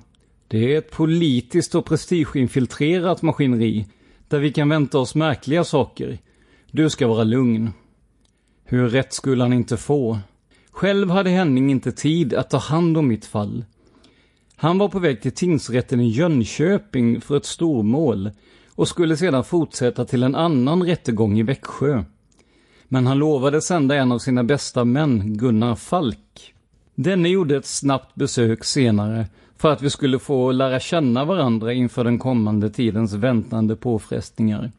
[0.48, 3.86] Det är ett politiskt och prestigeinfiltrerat maskineri
[4.28, 6.18] där vi kan vänta oss märkliga saker.
[6.72, 7.72] Du ska vara lugn.
[8.64, 10.20] Hur rätt skulle han inte få?
[10.72, 13.66] Själv hade Henning inte tid att ta hand om mitt fall.
[14.56, 18.32] Han var på väg till tingsrätten i Jönköping för ett stormål
[18.70, 22.04] och skulle sedan fortsätta till en annan rättegång i Växjö.
[22.94, 26.54] Men han lovade sända en av sina bästa män, Gunnar Falk.
[26.96, 29.26] Denne gjorde ett snabbt besök senare
[29.58, 34.72] för att vi skulle få lära känna varandra inför den kommande tidens väntande påfrestningar.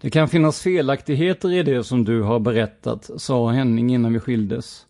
[0.00, 4.86] Det kan finnas felaktigheter i det som du har berättat, sa Henning innan vi skildes.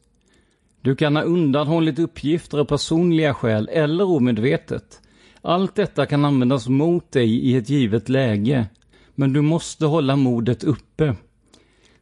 [0.80, 5.00] Du kan ha undanhållit uppgifter av personliga skäl eller omedvetet.
[5.42, 8.66] Allt detta kan användas mot dig i ett givet läge.
[9.14, 11.16] Men du måste hålla modet uppe.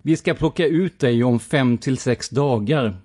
[0.07, 2.97] Vi ska plocka ut dig om fem till sex dagar.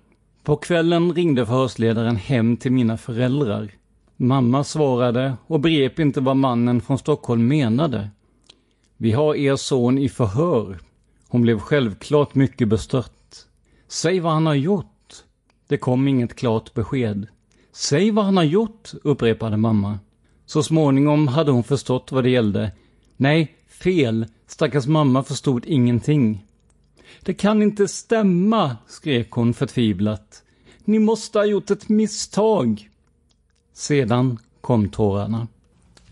[0.42, 3.70] På kvällen ringde förhörsledaren hem till mina föräldrar.
[4.16, 8.10] Mamma svarade och begrep inte vad mannen från Stockholm menade.
[8.96, 10.78] Vi har er son i förhör.
[11.28, 13.36] Hon blev självklart mycket bestört.
[13.88, 15.14] Säg vad han har gjort.
[15.68, 17.26] Det kom inget klart besked.
[17.72, 19.98] Säg vad han har gjort, upprepade mamma.
[20.46, 22.72] Så småningom hade hon förstått vad det gällde.
[23.16, 24.26] Nej, fel.
[24.46, 26.44] Stackars mamma förstod ingenting.
[27.22, 30.42] Det kan inte stämma, skrek hon förtvivlat.
[30.84, 32.88] Ni måste ha gjort ett misstag.
[33.72, 35.48] Sedan kom tårarna.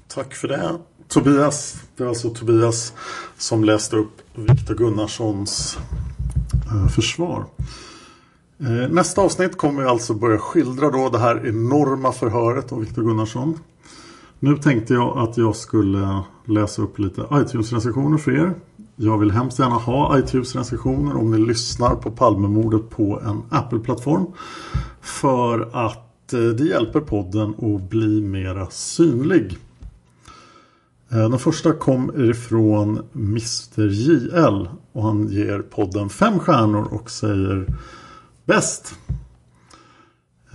[0.09, 0.79] Tack för det,
[1.09, 1.83] Tobias.
[1.97, 2.93] Det var alltså Tobias
[3.39, 5.79] som läste upp Viktor Gunnarssons
[6.53, 7.45] eh, försvar.
[8.61, 13.03] Eh, nästa avsnitt kommer vi alltså börja skildra då det här enorma förhöret av Viktor
[13.03, 13.59] Gunnarsson.
[14.39, 18.55] Nu tänkte jag att jag skulle läsa upp lite iTunes-recensioner för er.
[19.01, 24.27] Jag vill hemskt gärna ha iTunes-recensioner om ni lyssnar på Palmemordet på en Apple-plattform.
[25.01, 29.59] För att eh, det hjälper podden att bli mera synlig.
[31.11, 37.67] Eh, den första kom ifrån Mr JL och han ger podden fem stjärnor och säger
[38.45, 38.95] Bäst!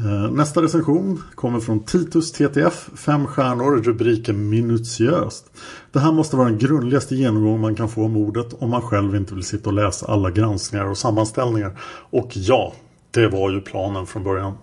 [0.04, 5.52] Eh, nästa recension kommer från Titus TTF, fem stjärnor, rubriken minutiöst.
[5.92, 9.16] Det här måste vara den grundligaste genomgång man kan få om ordet om man själv
[9.16, 11.80] inte vill sitta och läsa alla granskningar och sammanställningar.
[12.10, 12.74] Och ja,
[13.12, 14.54] det var ju planen från början.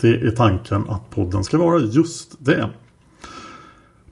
[0.00, 2.70] Det är tanken att podden ska vara just det.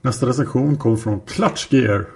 [0.01, 2.07] Nästa recension kommer från Clutchgear.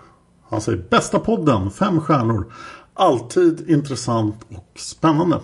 [0.50, 2.54] Han säger bästa podden, fem stjärnor.
[2.94, 5.40] Alltid intressant och spännande.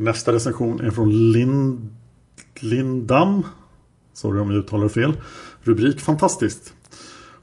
[0.00, 1.96] Nästa recension är från Lind...
[2.60, 3.42] Lindam.
[4.12, 5.12] Sorry om jag uttalar fel.
[5.62, 6.74] Rubrik fantastiskt.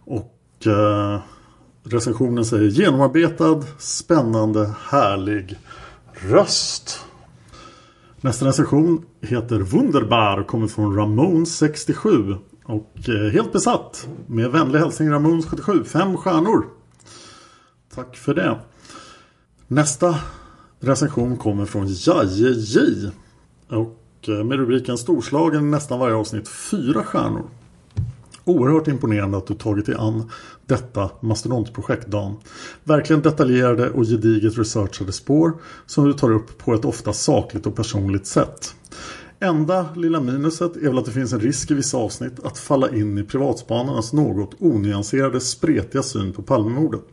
[0.06, 1.20] Och eh,
[1.84, 5.60] recensionen säger genomarbetad, spännande, härlig
[6.14, 7.06] röst.
[8.22, 12.38] Nästa recension heter Wunderbar och kommer från Ramon67.
[12.64, 14.08] Och eh, helt besatt.
[14.28, 16.66] Med vänlig hälsning Ramon77, Fem stjärnor.
[17.96, 18.60] Tack för det.
[19.68, 20.16] Nästa
[20.80, 22.80] recension kommer från Jaje J.
[23.68, 27.50] Och eh, med rubriken Storslagen nästan varje avsnitt fyra stjärnor.
[28.44, 30.32] Oerhört imponerande att du tagit dig an
[30.66, 32.36] detta mastodontprojekt Dan.
[32.84, 35.54] Verkligen detaljerade och gediget researchade spår
[35.86, 38.76] som du tar upp på ett ofta sakligt och personligt sätt.
[39.40, 42.90] Enda lilla minuset är väl att det finns en risk i vissa avsnitt att falla
[42.90, 47.04] in i privatspanarnas något onyanserade spretiga syn på Palmemordet.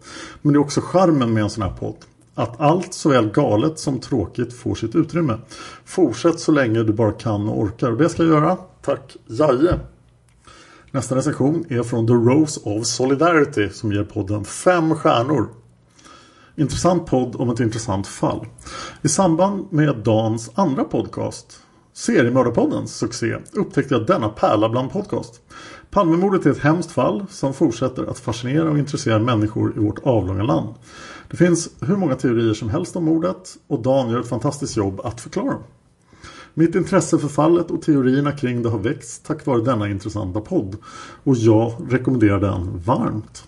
[0.42, 1.96] Men det är också charmen med en sån här podd.
[2.34, 5.38] Att allt såväl galet som tråkigt får sitt utrymme.
[5.84, 7.90] Fortsätt så länge du bara kan och orkar.
[7.90, 8.56] Och det ska jag göra.
[8.82, 9.78] Tack Jaje!
[10.90, 15.48] Nästa recension är från The Rose of Solidarity som ger podden fem stjärnor.
[16.56, 18.46] Intressant podd om ett intressant fall.
[19.02, 21.60] I samband med Dans andra podcast
[21.96, 25.40] Seriemördarpoddens succé upptäckte jag denna pärla bland podcast.
[25.94, 30.42] Palmemordet är ett hemskt fall som fortsätter att fascinera och intressera människor i vårt avlånga
[30.42, 30.74] land.
[31.30, 35.00] Det finns hur många teorier som helst om mordet och Dan gör ett fantastiskt jobb
[35.04, 35.62] att förklara dem.
[36.54, 40.76] Mitt intresse för fallet och teorierna kring det har växt tack vare denna intressanta podd
[41.24, 43.44] och jag rekommenderar den varmt.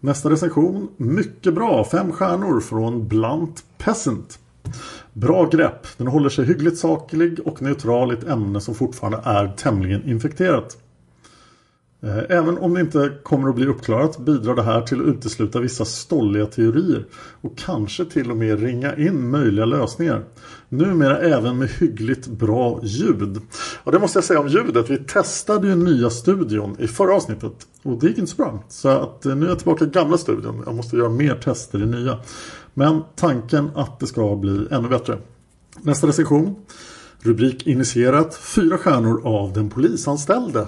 [0.00, 4.38] Nästa recension, mycket bra, fem stjärnor från Blunt Peasant.
[5.12, 9.48] Bra grepp, den håller sig hyggligt saklig och neutral i ett ämne som fortfarande är
[9.48, 10.76] tämligen infekterat.
[12.00, 15.60] Eh, även om det inte kommer att bli uppklarat bidrar det här till att utesluta
[15.60, 17.06] vissa stolliga teorier
[17.40, 20.24] och kanske till och med ringa in möjliga lösningar.
[20.68, 23.40] Numera även med hyggligt bra ljud.
[23.84, 24.90] Och det måste jag säga om ljudet.
[24.90, 28.64] Vi testade ju nya studion i förra avsnittet och det gick inte så bra.
[28.68, 30.62] Så att eh, nu är jag tillbaka i gamla studion.
[30.66, 32.18] Jag måste göra mer tester i nya.
[32.74, 35.18] Men tanken att det ska bli ännu bättre.
[35.82, 36.56] Nästa recension.
[37.20, 38.34] Rubrik initierat.
[38.34, 40.66] Fyra stjärnor av den polisanställde.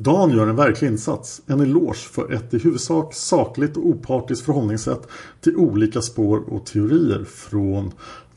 [0.00, 1.42] Dan gör en verklig insats.
[1.46, 5.08] En eloge för ett i huvudsak sakligt och opartiskt förhållningssätt
[5.40, 7.92] till olika spår och teorier från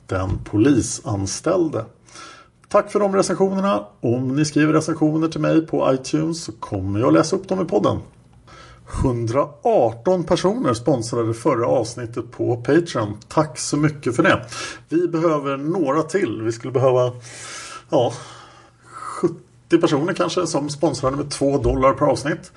[0.05, 1.85] den polisanställde.
[2.67, 3.85] Tack för de recensionerna.
[3.99, 7.65] Om ni skriver recensioner till mig på iTunes så kommer jag läsa upp dem i
[7.65, 7.97] podden.
[9.03, 13.17] 118 personer sponsrade förra avsnittet på Patreon.
[13.27, 14.45] Tack så mycket för det.
[14.89, 16.41] Vi behöver några till.
[16.41, 17.11] Vi skulle behöva
[17.89, 18.13] ja,
[19.71, 22.51] 70 personer kanske som sponsrade med 2 dollar per avsnitt.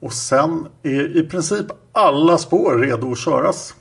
[0.00, 3.74] Och sen är i princip alla spår redo att köras.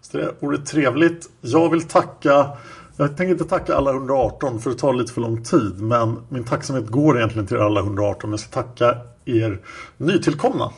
[0.00, 1.28] Så det vore trevligt.
[1.40, 2.56] Jag vill tacka
[2.96, 5.80] jag tänker inte tacka alla 118 för det tar lite för lång tid.
[5.80, 8.30] Men min tacksamhet går egentligen till alla 118.
[8.30, 9.60] Jag ska tacka er
[9.96, 10.70] nytillkomna.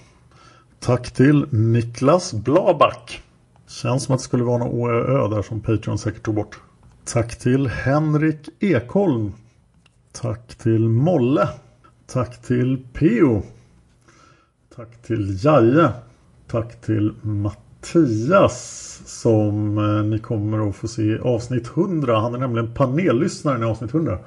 [0.81, 3.22] Tack till Niklas Blaback.
[3.68, 6.61] Känns som att det skulle vara någon ÅÖÖ där som Patreon säkert tog bort.
[7.05, 9.33] Tack till Henrik Ekholm.
[10.20, 11.48] Tack till Molle.
[12.06, 13.42] Tack till Peo.
[14.76, 15.92] Tack till Jaje.
[16.46, 22.20] Tack till Mattias som eh, ni kommer att få se i avsnitt 100.
[22.20, 24.18] Han är nämligen panellyssnaren i avsnitt 100.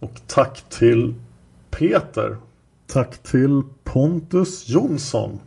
[0.00, 1.14] Och tack till
[1.70, 2.36] Peter.
[2.86, 5.40] Tack till Pontus Jonsson.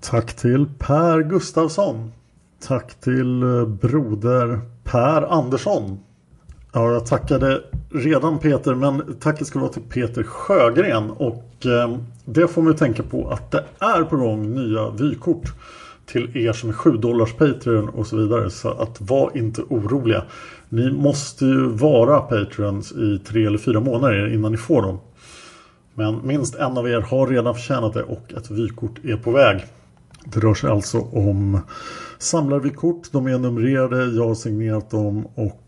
[0.00, 2.12] Tack till Per Gustavsson.
[2.60, 5.98] Tack till eh, broder Per Andersson.
[6.76, 12.48] Ja, jag tackade redan Peter men tacket ska vara till Peter Sjögren och eh, det
[12.48, 15.52] får man ju tänka på att det är på gång nya vykort
[16.06, 18.50] till er som är 7 dollars Patreon och så vidare.
[18.50, 20.24] Så att var inte oroliga.
[20.68, 24.98] Ni måste ju vara Patreons i tre eller fyra månader innan ni får dem.
[25.94, 29.64] Men minst en av er har redan förtjänat det och ett vykort är på väg.
[30.24, 31.60] Det rör sig alltså om
[32.18, 33.12] samlarvykort.
[33.12, 35.62] De är numrerade, jag har signerat dem och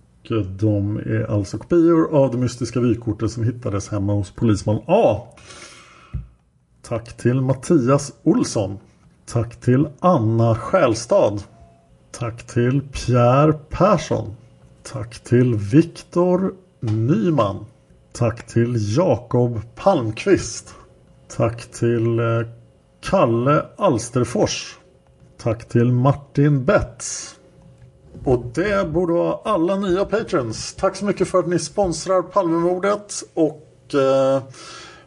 [0.59, 5.27] de är alltså kopior av det mystiska vykortet som hittades hemma hos polisman A.
[6.83, 8.79] Tack till Mattias Olsson.
[9.27, 11.39] Tack till Anna Skälstad.
[12.11, 14.37] Tack till Pierre Persson.
[14.83, 17.65] Tack till Viktor Nyman.
[18.13, 20.75] Tack till Jakob Palmqvist.
[21.37, 22.25] Tack till eh,
[23.01, 24.79] Kalle Alsterfors.
[25.39, 27.38] Tack till Martin Betts.
[28.25, 30.75] Och det borde vara alla nya patrons.
[30.75, 33.23] Tack så mycket för att ni sponsrar Palmemordet.
[33.35, 34.43] Och eh,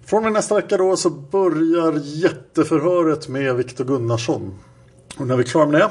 [0.05, 4.53] från och med nästa vecka då så börjar jätteförhöret med Viktor Gunnarsson.
[5.17, 5.89] Och när vi är klara med det.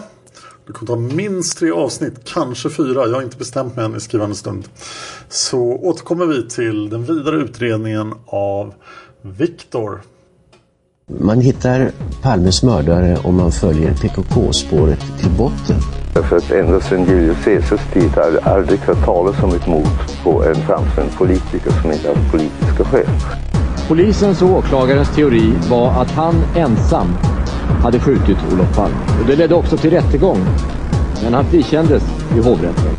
[0.67, 3.07] Det kommer ta minst tre avsnitt, kanske fyra.
[3.07, 4.69] Jag har inte bestämt mig än i skrivande stund.
[5.29, 8.75] Så återkommer vi till den vidare utredningen av
[9.23, 10.01] Viktor.
[11.21, 11.93] Man hittar
[12.23, 16.00] Palmes mördare om man följer PKK-spåret till botten.
[16.13, 19.87] För att ända sedan Julius Caesars tid har det aldrig hört talas om ett mord
[20.23, 23.07] på en framstående politiker som inte haft politiska skäl.
[23.89, 27.09] Polisens och åklagarens teori var att han ensam
[27.83, 28.97] hade skjutit Olof Palme.
[29.21, 30.39] Och det ledde också till rättegång.
[31.23, 32.03] Men han frikändes
[32.37, 32.97] i hovrätten.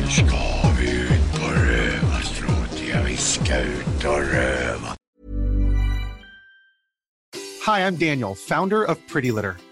[0.00, 0.36] Nu ska
[0.80, 3.02] vi ut och röva, Stråtiga.
[3.06, 4.88] Vi ska ut och röva.
[7.66, 9.71] Hi, I'm Daniel, founder of Pretty Litter.